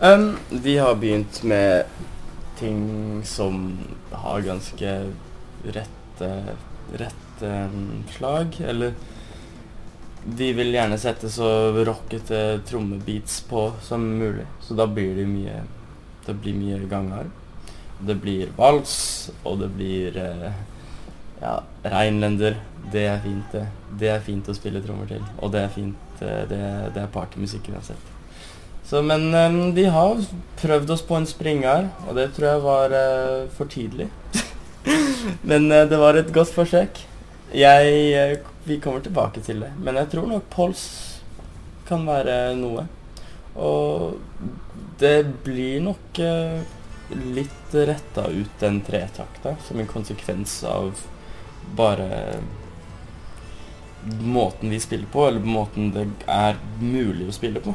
Um, 0.00 0.38
vi 0.48 0.78
har 0.80 0.94
begynt 0.96 1.42
med 1.44 1.84
ting 2.56 3.20
som 3.28 3.78
har 4.12 4.40
ganske 4.40 4.94
rette, 5.76 6.30
rette 6.96 7.50
um, 7.68 8.04
slag, 8.16 8.56
eller 8.60 8.94
Vi 10.24 10.50
vil 10.52 10.72
gjerne 10.72 10.98
sette 11.00 11.30
så 11.32 11.48
rockete 11.84 12.60
trommebeats 12.68 13.38
på 13.48 13.70
som 13.84 14.02
mulig, 14.20 14.44
så 14.60 14.76
da 14.76 14.84
blir 14.86 15.14
det 15.16 15.24
mye 15.28 15.62
Det 16.26 16.34
blir 16.34 16.56
mye 16.56 16.80
gangar. 16.88 17.30
Det 18.00 18.14
blir 18.20 18.52
vals, 18.56 19.30
og 19.44 19.60
det 19.60 19.68
blir 19.76 20.16
eh, 20.16 20.52
ja, 21.40 21.56
reinlender. 21.82 22.56
Det 22.92 23.04
er 23.06 23.20
fint, 23.22 23.52
det. 23.52 23.66
Det 24.00 24.08
er 24.12 24.22
fint 24.24 24.48
å 24.48 24.54
spille 24.56 24.80
trommer 24.84 25.10
til, 25.10 25.22
og 25.38 25.52
det 25.54 25.64
er 25.64 25.74
fint. 25.74 26.22
eh, 26.22 26.42
det, 26.48 26.62
det 26.94 27.02
er 27.02 27.12
partymusikk 27.12 27.70
uansett. 27.72 28.08
Så, 28.84 29.02
men 29.06 29.28
eh, 29.34 29.58
vi 29.76 29.84
har 29.92 30.18
prøvd 30.60 30.90
oss 30.90 31.04
på 31.06 31.18
en 31.18 31.28
springer, 31.28 31.90
og 32.08 32.16
det 32.18 32.30
tror 32.36 32.48
jeg 32.48 32.64
var 32.64 32.96
eh, 32.96 33.44
for 33.56 33.70
tidlig. 33.70 34.08
men 35.50 35.70
eh, 35.70 35.86
det 35.88 36.00
var 36.00 36.18
et 36.18 36.32
godt 36.34 36.52
forsøk. 36.54 37.04
Jeg, 37.54 37.94
eh, 38.14 38.38
vi 38.64 38.80
kommer 38.82 39.04
tilbake 39.04 39.42
til 39.46 39.62
det, 39.64 39.70
men 39.78 39.98
jeg 40.00 40.10
tror 40.12 40.26
nok 40.30 40.50
Pols 40.50 40.82
kan 41.88 42.04
være 42.06 42.56
noe. 42.58 42.86
Og 43.58 44.18
det 45.00 45.24
blir 45.44 45.80
nok 45.82 46.20
eh, 46.22 46.60
litt 47.34 47.74
retta 47.74 48.26
ut 48.30 48.60
den 48.60 48.80
tretakta 48.86 49.56
som 49.66 49.80
en 49.80 49.90
konsekvens 49.90 50.60
av 50.68 50.92
bare 51.76 52.08
måten 54.20 54.70
vi 54.70 54.80
spiller 54.80 55.06
på, 55.06 55.26
eller 55.26 55.40
måten 55.40 55.90
det 55.92 56.06
er 56.26 56.56
mulig 56.80 57.28
å 57.28 57.34
spille 57.36 57.60
på. 57.60 57.74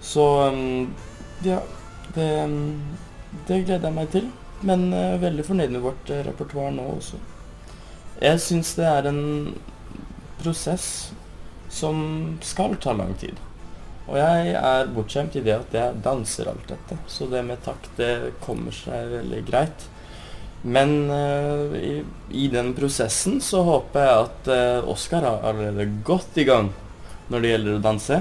Så 0.00 0.24
um, 0.48 0.94
ja, 1.44 1.60
det, 2.14 2.28
um, 2.44 2.96
det 3.46 3.62
gleder 3.64 3.88
jeg 3.88 3.96
meg 3.98 4.10
til. 4.14 4.30
Men 4.64 4.88
uh, 4.92 5.20
veldig 5.20 5.44
fornøyd 5.44 5.74
med 5.74 5.84
vårt 5.84 6.12
uh, 6.12 6.22
repertoar 6.24 6.72
nå 6.72 6.86
også. 6.96 7.20
Jeg 8.22 8.40
syns 8.40 8.72
det 8.78 8.86
er 8.88 9.10
en 9.10 9.24
prosess 10.40 10.86
som 11.72 11.98
skal 12.44 12.76
ta 12.80 12.94
lang 12.96 13.12
tid. 13.20 13.40
Og 14.04 14.18
jeg 14.20 14.52
er 14.60 14.90
bortskjemt 14.92 15.36
i 15.40 15.42
det 15.44 15.56
at 15.56 15.74
jeg 15.74 16.00
danser 16.04 16.50
alt 16.52 16.68
dette. 16.68 16.98
Så 17.08 17.28
det 17.32 17.40
med 17.46 17.62
takt, 17.64 17.88
det 17.96 18.36
kommer 18.44 18.74
seg 18.76 19.12
veldig 19.12 19.40
greit. 19.48 19.88
Men 20.64 21.10
uh, 21.10 21.76
i, 21.76 22.04
i, 22.30 22.48
den 22.48 22.72
prosessen 22.76 23.36
så 23.44 23.60
håper 23.66 24.00
jeg 24.00 24.22
at 24.22 24.48
uh, 24.48 24.88
Oskar 24.88 25.26
har 25.26 25.44
allerede 25.44 25.90
gått 26.06 26.38
i 26.40 26.46
gang 26.48 26.70
når 27.28 27.44
det 27.44 27.50
gjelder 27.50 27.76
å 27.76 27.82
danse. 27.84 28.20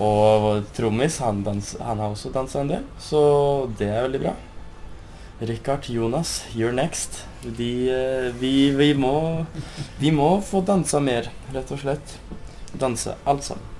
Og 0.00 0.46
trommis, 0.76 1.18
han, 1.24 1.42
han, 1.42 1.98
har 1.98 2.06
også 2.06 2.30
dansa 2.30 2.62
en 2.62 2.70
del, 2.70 2.86
så 3.02 3.22
det 3.80 3.90
er 3.90 4.06
veldig 4.06 4.22
bra. 4.22 4.36
Richard, 5.40 5.88
Jonas, 5.90 6.44
you're 6.54 6.74
next. 6.76 7.24
De, 7.42 7.72
uh, 7.90 8.30
vi, 8.38 8.70
vi, 8.76 8.92
må, 8.94 9.16
vi 9.98 10.14
må 10.14 10.36
få 10.46 10.62
dansa 10.62 11.02
mer, 11.02 11.32
rett 11.50 11.74
og 11.74 11.82
slett. 11.82 12.16
Danse 12.78 13.18
alt 13.26 13.42
sammen. 13.50 13.79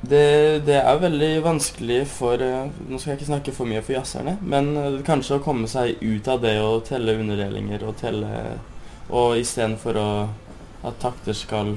Det, 0.00 0.60
det, 0.64 0.78
er 0.80 1.00
veldig 1.02 1.42
vanskelig 1.44 1.98
for 2.08 2.40
uh, 2.40 2.70
Nå 2.88 2.96
skal 2.96 3.12
jeg 3.12 3.18
ikke 3.18 3.28
snakke 3.28 3.52
for 3.52 3.68
mye 3.68 3.82
for 3.84 3.98
jazzerne, 3.98 4.38
men 4.40 4.70
uh, 4.72 5.00
kanskje 5.04 5.36
å 5.36 5.42
komme 5.44 5.68
seg 5.68 6.00
ut 6.00 6.28
av 6.32 6.40
det 6.40 6.54
å 6.64 6.78
telle 6.86 7.18
underdelinger 7.20 7.84
og 7.84 7.98
telle 8.00 8.30
Og 9.12 9.36
istedenfor 9.42 9.98
at 10.00 10.96
takter 11.02 11.36
skal 11.36 11.74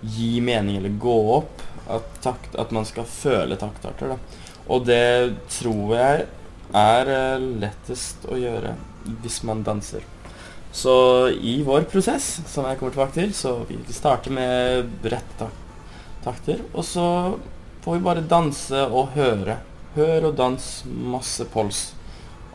gi 0.00 0.40
mening 0.42 0.80
eller 0.80 0.96
gå 0.98 1.16
opp, 1.36 1.62
at, 1.92 2.06
takt, 2.24 2.54
at 2.58 2.70
man 2.72 2.86
skal 2.88 3.04
føle 3.06 3.58
taktarter. 3.60 4.14
Da. 4.14 4.46
Og 4.72 4.86
det 4.88 5.36
tror 5.52 5.94
jeg 5.94 6.26
er 6.74 7.14
uh, 7.14 7.48
lettest 7.62 8.26
å 8.26 8.40
gjøre 8.40 8.74
hvis 9.22 9.42
man 9.46 9.62
danser. 9.66 10.02
Så 10.72 10.92
i 11.30 11.60
vår 11.66 11.86
prosess, 11.90 12.40
som 12.50 12.66
jeg 12.66 12.78
kommer 12.80 12.94
tilbake 12.96 13.18
til, 13.20 13.34
så 13.36 13.60
vi 13.68 13.78
starter 13.94 14.34
med 14.34 15.10
rett 15.12 15.36
takt 15.38 15.69
takter. 16.24 16.62
Og 16.74 16.84
så 16.86 17.06
får 17.84 17.96
vi 17.96 18.04
bare 18.04 18.26
danse 18.28 18.84
og 18.88 19.14
høre. 19.16 19.60
Hør 19.96 20.30
og 20.30 20.36
dans, 20.38 20.68
masse 20.86 21.46
pols. 21.52 21.90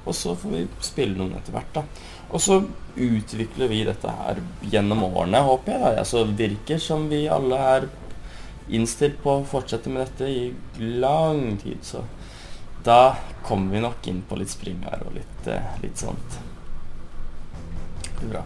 Og 0.05 0.15
så 0.15 0.35
får 0.37 0.53
vi 0.53 0.65
spille 0.85 1.17
noen 1.17 1.35
etter 1.37 1.55
hvert, 1.55 1.71
da. 1.73 1.85
Og 2.31 2.41
så 2.41 2.59
utvikler 2.95 3.69
vi 3.69 3.83
dette 3.85 4.11
her 4.19 4.39
gjennom 4.71 5.03
årene, 5.07 5.41
håper 5.45 5.73
jeg. 5.75 5.83
da. 5.83 6.03
Altså, 6.03 6.25
virker 6.37 6.81
som 6.81 7.07
vi 7.11 7.25
alle 7.31 7.59
er 7.75 7.87
innstilt 8.69 9.19
på 9.21 9.39
å 9.39 9.45
fortsette 9.45 9.91
med 9.93 10.07
dette 10.07 10.29
i 10.29 10.89
lang 11.01 11.57
tid, 11.61 11.83
så 11.85 12.01
da 12.85 13.15
kommer 13.45 13.75
vi 13.75 13.83
nok 13.85 14.09
inn 14.09 14.23
på 14.25 14.37
litt 14.39 14.53
springer 14.53 15.05
og 15.05 15.17
litt, 15.17 15.47
eh, 15.49 15.71
litt 15.81 16.01
sånt. 16.01 16.39
Bra. 18.25 18.41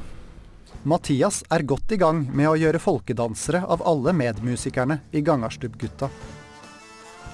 Mathias 0.88 1.42
er 1.52 1.66
godt 1.68 1.92
i 1.92 1.98
gang 2.00 2.22
med 2.32 2.48
å 2.48 2.56
gjøre 2.56 2.80
folkedansere 2.80 3.60
av 3.68 3.82
alle 3.88 4.14
medmusikerne 4.16 5.02
i 5.12 5.20
Gangarstubbgutta. 5.28 6.08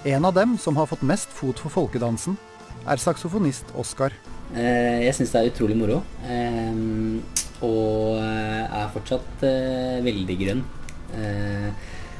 En 0.10 0.26
av 0.26 0.34
dem 0.34 0.56
som 0.58 0.78
har 0.80 0.90
fått 0.90 1.06
mest 1.06 1.30
fot 1.30 1.62
for 1.62 1.74
folkedansen, 1.74 2.40
er 2.90 3.02
saksofonist 3.02 3.70
Oskar. 3.78 4.14
Eh, 4.54 5.06
jeg 5.06 5.14
syns 5.18 5.34
det 5.34 5.44
er 5.44 5.52
utrolig 5.52 5.78
moro. 5.78 6.02
Eh, 6.26 6.74
og 7.66 8.18
er 8.18 8.90
fortsatt 8.94 9.46
eh, 9.46 10.02
veldig 10.06 10.38
grønn. 10.42 10.66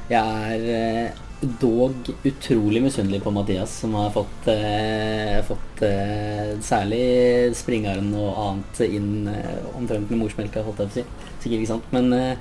Jeg 0.06 0.22
er 0.22 1.10
dog 1.40 1.94
utrolig 2.22 2.82
misunnelig 2.82 3.22
på 3.22 3.30
Mathias, 3.30 3.78
som 3.78 3.94
har 3.94 4.10
fått, 4.10 4.48
eh, 4.48 5.44
fått 5.44 5.82
eh, 5.82 6.60
særlig 6.60 7.56
springaren 7.56 8.14
og 8.16 8.38
annet 8.40 8.80
inn 8.86 9.28
eh, 9.28 9.76
omtrent 9.76 10.10
med 10.10 10.18
morsmelka, 10.22 10.62
holdt 10.64 10.78
jeg 10.80 10.88
på 10.88 10.92
å 10.92 10.94
si. 10.96 11.04
Sikkert 11.42 11.58
ikke 11.58 11.72
sant, 11.74 11.84
men 11.92 12.12
eh, 12.16 12.36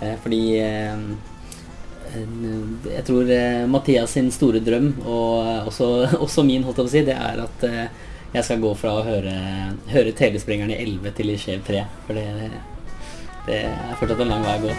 eh, 0.00 0.16
fordi 0.24 0.58
eh, 0.58 0.96
jeg 2.14 3.02
tror 3.06 3.24
Mathias 3.70 4.10
sin 4.14 4.30
store 4.34 4.60
drøm, 4.62 4.92
og 5.06 5.68
også, 5.70 5.86
også, 6.26 6.40
min, 6.46 6.64
holdt 6.66 6.78
jeg 6.82 6.84
på 6.84 6.90
å 6.90 6.96
si, 6.96 7.06
det 7.06 7.16
er 7.16 7.36
at 7.46 7.58
jeg 8.34 8.44
skal 8.46 8.62
gå 8.62 8.74
fra 8.78 8.90
å 8.98 9.06
høre, 9.06 9.34
høre 9.90 10.12
telespringeren 10.18 10.72
i 10.74 10.80
11 10.82 11.10
til 11.18 11.28
i 11.30 11.38
skjev 11.38 11.60
3. 11.66 11.84
For 12.06 12.12
det, 12.18 12.26
det 13.46 13.56
er 13.68 13.98
fortsatt 14.00 14.22
en 14.26 14.32
lang 14.34 14.44
vei 14.46 14.56
å 14.58 14.62
gå. 14.66 14.72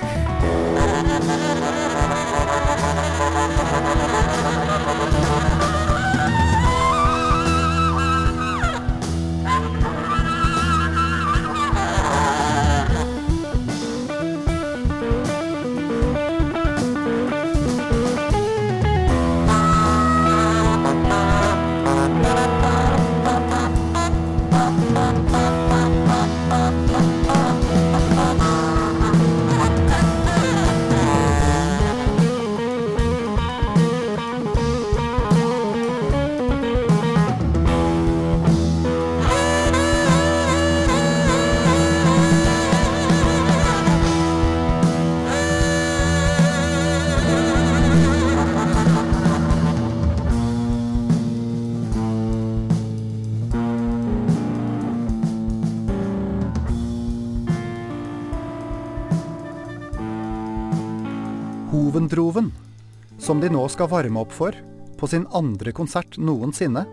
Som 63.25 63.39
de 63.41 63.49
nå 63.49 63.63
skal 63.73 63.89
varme 63.89 64.21
opp 64.21 64.33
for 64.35 64.53
på 64.99 65.07
sin 65.09 65.23
andre 65.33 65.71
konsert 65.73 66.19
noensinne, 66.21 66.83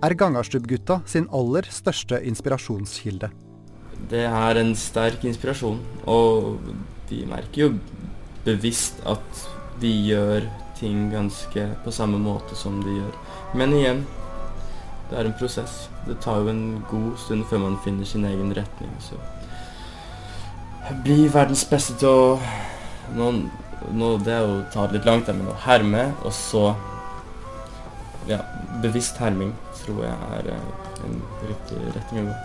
er 0.00 0.14
Gangarstubgutta 0.16 1.02
sin 1.06 1.26
aller 1.36 1.68
største 1.68 2.16
inspirasjonskilde. 2.24 3.28
Det 4.08 4.24
er 4.24 4.60
en 4.60 4.72
sterk 4.78 5.26
inspirasjon, 5.28 5.82
og 6.08 6.64
de 7.10 7.20
merker 7.28 7.66
jo 7.66 7.68
bevisst 8.46 9.04
at 9.04 9.44
de 9.82 9.92
gjør 10.08 10.48
ting 10.80 11.10
ganske 11.12 11.66
på 11.84 11.92
samme 11.92 12.16
måte 12.18 12.56
som 12.56 12.80
de 12.80 12.96
gjør. 12.96 13.20
Men 13.52 13.76
igjen, 13.76 14.04
det 15.10 15.20
er 15.20 15.28
en 15.28 15.36
prosess. 15.36 15.90
Det 16.08 16.16
tar 16.24 16.40
jo 16.40 16.54
en 16.54 16.66
god 16.88 17.12
stund 17.20 17.44
før 17.52 17.66
man 17.68 17.80
finner 17.84 18.08
sin 18.08 18.24
egen 18.24 18.56
retning. 18.56 18.96
Så 19.04 19.20
bli 21.04 21.26
verdens 21.28 21.68
beste 21.68 22.00
til 22.00 22.08
å 22.08 22.38
noen 23.12 23.50
nå, 23.92 24.18
Det 24.24 24.32
er 24.34 24.42
jo 24.44 24.62
ta 24.72 24.86
litt 24.92 25.08
langt, 25.08 25.28
men 25.32 25.48
å 25.50 25.56
herme, 25.64 26.12
og 26.24 26.32
så 26.36 26.64
ja, 28.28 28.38
bevisst 28.82 29.16
herming 29.20 29.52
tror 29.80 30.04
jeg 30.04 30.16
er 30.38 30.44
eh, 30.54 30.66
en 31.06 31.22
riktig 31.48 31.78
retning 31.96 32.26
å 32.26 32.30
gå. 32.30 32.36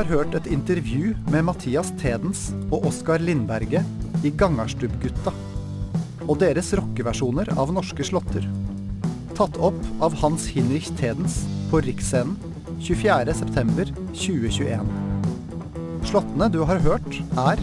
Har 0.00 0.16
hørt 0.16 0.32
et 0.38 0.46
intervju 0.48 1.10
med 1.28 1.44
Mathias 1.44 1.90
Tedens 2.00 2.46
og 2.70 2.86
Oskar 2.88 3.20
Lindberget 3.20 3.84
i 4.24 4.30
Gangarstubbgutta. 4.32 5.32
og 6.28 6.38
deres 6.40 6.72
rockeversjoner 6.78 7.48
av 7.58 7.72
norske 7.74 8.04
slåtter. 8.04 8.48
tatt 9.34 9.56
opp 9.56 9.84
av 10.00 10.14
Hans 10.22 10.46
Hinrich 10.46 10.90
Tedens 10.96 11.46
på 11.70 11.80
Riksscenen 11.80 12.36
24.9.2021. 12.80 14.86
Slåttene 16.08 16.48
du 16.48 16.60
har 16.64 16.78
hørt, 16.80 17.22
er 17.36 17.58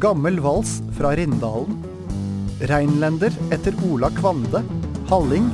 Gammel 0.00 0.40
vals 0.40 0.82
fra 0.98 1.16
Rindalen, 1.16 1.84
Reinlender 2.68 3.32
etter 3.52 3.74
Ola 3.88 4.10
Kvande, 4.10 4.62
Halling, 5.08 5.50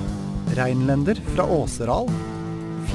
Reinlender 0.57 1.15
fra 1.35 1.45
Åseral, 1.47 2.11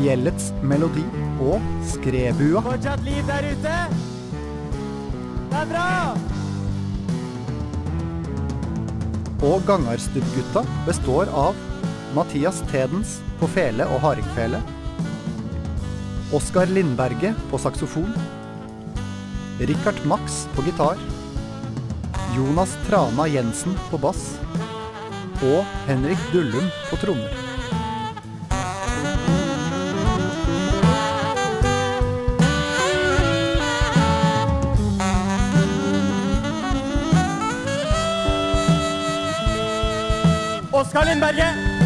Fjellets 0.01 0.47
melodi 0.65 1.03
og 1.45 1.61
Skredbua. 1.85 2.63
Fortsatt 2.65 3.03
liv 3.05 3.19
der 3.27 3.45
ute! 3.51 3.73
Det 5.51 5.59
er 5.59 5.67
bra! 5.69 5.89
Og 9.45 9.61
Gangarstubbgutta 9.67 10.63
består 10.87 11.29
av 11.37 11.59
Mathias 12.17 12.63
Tedens 12.71 13.19
på 13.37 13.49
fele 13.53 13.85
og 13.93 14.01
hardingfele, 14.01 14.63
Oskar 16.33 16.73
Lindberget 16.73 17.37
på 17.51 17.61
saksofon, 17.61 18.09
Richard 19.61 20.01
Max 20.09 20.47
på 20.55 20.65
gitar, 20.65 20.97
Jonas 22.33 22.73
Trana 22.87 23.29
Jensen 23.29 23.77
på 23.91 24.01
bass 24.01 24.31
og 25.45 25.61
Henrik 25.85 26.29
Dullum 26.33 26.73
på 26.89 27.03
trommer. 27.05 27.40
Oskar 40.81 41.05
Lindberget! 41.05 41.80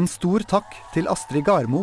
En 0.00 0.06
stor 0.08 0.40
takk 0.48 0.70
til 0.94 1.10
Astrid 1.12 1.44
Garmo, 1.44 1.82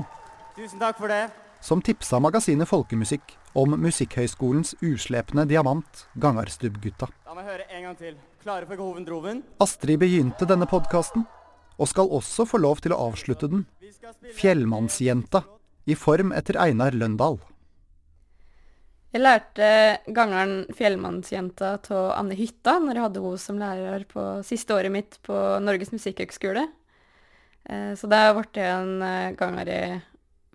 Tusen 0.56 0.80
takk 0.82 0.97
for 0.97 1.12
det. 1.12 1.27
som 1.62 1.84
tipsa 1.86 2.17
magasinet 2.17 2.65
Folkemusikk 2.65 3.36
om 3.53 3.75
Musikkhøyskolens 3.77 4.71
uslepne 4.82 5.43
diamant, 5.45 6.08
Gangarstubbgutta. 6.17 7.12
La 7.27 7.36
meg 7.38 7.45
høre 7.45 7.67
en 7.69 7.84
gang 7.86 7.99
til. 7.99 8.15
Klare 8.41 8.65
for 8.65 8.82
Hoven 8.82 9.06
Droven? 9.06 9.43
Astrid 9.62 10.01
begynte 10.01 10.47
denne 10.49 10.65
podkasten, 10.65 11.27
og 11.77 11.91
skal 11.91 12.10
også 12.10 12.47
få 12.49 12.58
lov 12.63 12.82
til 12.82 12.95
å 12.95 13.03
avslutte 13.12 13.51
den, 13.51 13.67
Fjellmannsjenta, 14.39 15.43
i 15.86 15.93
form 15.93 16.34
etter 16.34 16.58
Einar 16.63 16.97
Løndal. 16.97 17.38
Jeg 19.13 19.21
lærte 19.21 19.69
gangeren 20.10 20.65
Fjellmannsjenta 20.73 21.75
av 21.86 22.10
Anne 22.17 22.41
Hytta 22.41 22.80
når 22.82 22.95
jeg 22.95 23.08
hadde 23.12 23.25
henne 23.27 23.45
som 23.45 23.62
lærer 23.62 24.10
på 24.10 24.27
siste 24.47 24.73
året 24.73 24.97
mitt 24.97 25.21
på 25.21 25.38
Norges 25.62 25.93
musikkhøgskole. 25.93 26.65
Eh, 27.69 27.93
Så 27.95 28.08
det 28.08 28.15
har 28.21 28.36
blitt 28.38 28.58
en 28.63 29.36
gang 29.36 29.60
jeg 29.63 30.01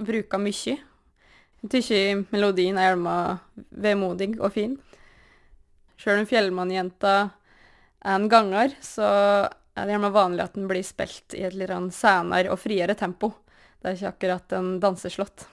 bruker 0.00 0.40
mye. 0.40 0.78
Jeg 1.62 1.84
syns 1.86 2.32
melodien 2.32 2.78
er 2.78 2.90
hjelma 2.90 3.38
vemodig 3.70 4.34
og 4.40 4.50
fin. 4.56 4.78
Sjøl 6.00 6.24
om 6.24 6.26
Fjellmannjenta 6.26 7.14
er 8.02 8.16
en 8.16 8.28
ganger, 8.28 8.72
så 8.82 9.06
er 9.76 9.86
det 9.86 9.94
gjerne 9.94 10.10
vanlig 10.12 10.42
at 10.42 10.56
den 10.58 10.66
blir 10.66 10.82
spilt 10.82 11.36
i 11.38 11.44
et 11.46 11.54
litt 11.54 11.70
senere 11.94 12.50
og 12.50 12.58
friere 12.58 12.96
tempo. 12.98 13.30
Det 13.78 13.92
er 13.92 13.96
ikke 13.96 14.10
akkurat 14.10 14.56
en 14.58 14.72
danseslått. 14.82 15.46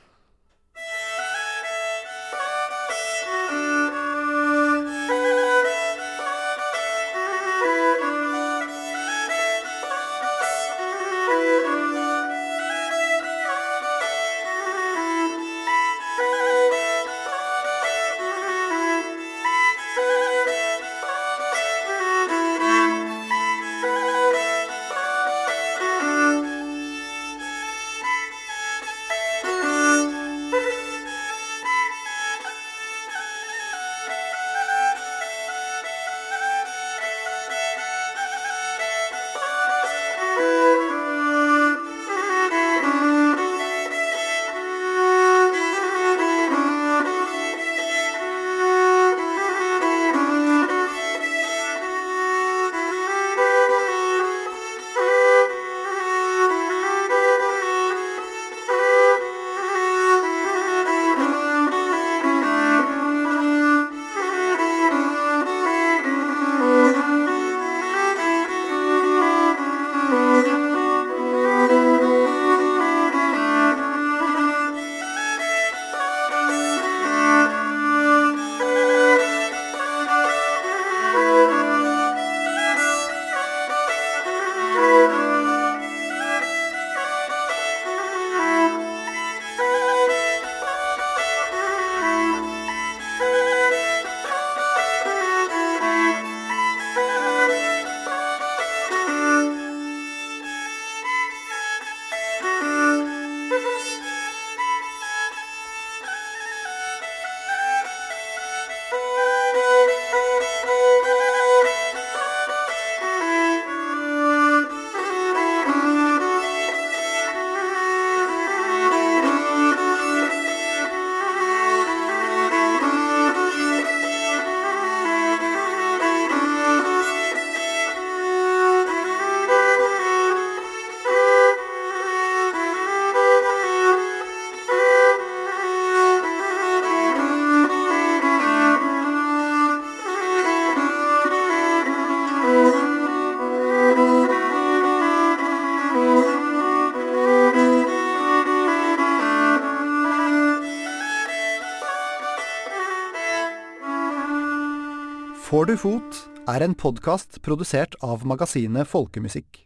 Får 155.60 155.66
du 155.66 155.76
fot 155.76 156.18
er 156.48 156.64
en 156.64 156.72
podkast 156.72 157.42
produsert 157.44 157.98
av 158.06 158.22
magasinet 158.24 158.88
Folkemusikk. 158.88 159.58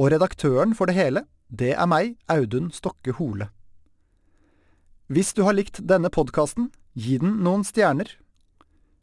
Og 0.00 0.08
redaktøren 0.14 0.70
for 0.78 0.88
det 0.88 0.94
hele, 0.96 1.22
det 1.52 1.74
er 1.74 1.88
meg, 1.90 2.14
Audun 2.32 2.70
Stokke 2.72 3.12
Hole. 3.18 3.50
Hvis 5.12 5.34
du 5.36 5.42
har 5.44 5.52
likt 5.58 5.82
denne 5.84 6.08
podkasten, 6.08 6.70
gi 6.96 7.18
den 7.20 7.34
noen 7.44 7.66
stjerner. 7.68 8.08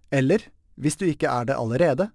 Eller, 0.10 0.47
hvis 0.82 0.97
du 0.97 1.06
ikke 1.06 1.29
er 1.29 1.45
det 1.51 1.60
allerede, 1.62 2.10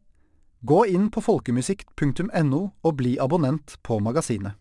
gå 0.67 0.81
inn 0.91 1.07
på 1.15 1.23
folkemusikk.no 1.29 2.63
og 2.83 2.99
bli 2.99 3.15
abonnent 3.23 3.77
på 3.87 4.01
magasinet. 4.03 4.59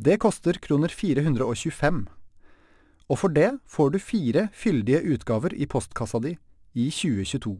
Det 0.00 0.16
koster 0.24 0.62
kroner 0.64 0.88
425, 0.88 2.06
og 3.04 3.20
for 3.20 3.36
det 3.36 3.52
får 3.68 3.92
du 3.92 4.00
fire 4.00 4.48
fyldige 4.56 5.04
utgaver 5.12 5.52
i 5.52 5.68
postkassa 5.68 6.24
di 6.24 6.38
i 6.74 6.90
2022. 6.90 7.56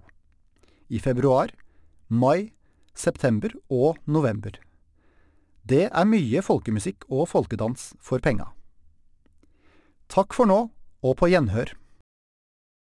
I 0.90 0.98
februar, 0.98 1.54
mai, 2.08 2.52
september 2.94 3.54
og 3.70 3.96
november. 4.06 4.58
Det 5.64 5.86
er 5.88 6.08
mye 6.10 6.42
folkemusikk 6.44 7.06
og 7.08 7.30
folkedans 7.30 7.94
for 8.02 8.20
penga. 8.20 8.50
Takk 10.12 10.34
for 10.36 10.50
nå, 10.50 10.68
og 11.04 11.16
på 11.16 11.30
gjenhør. 11.32 11.72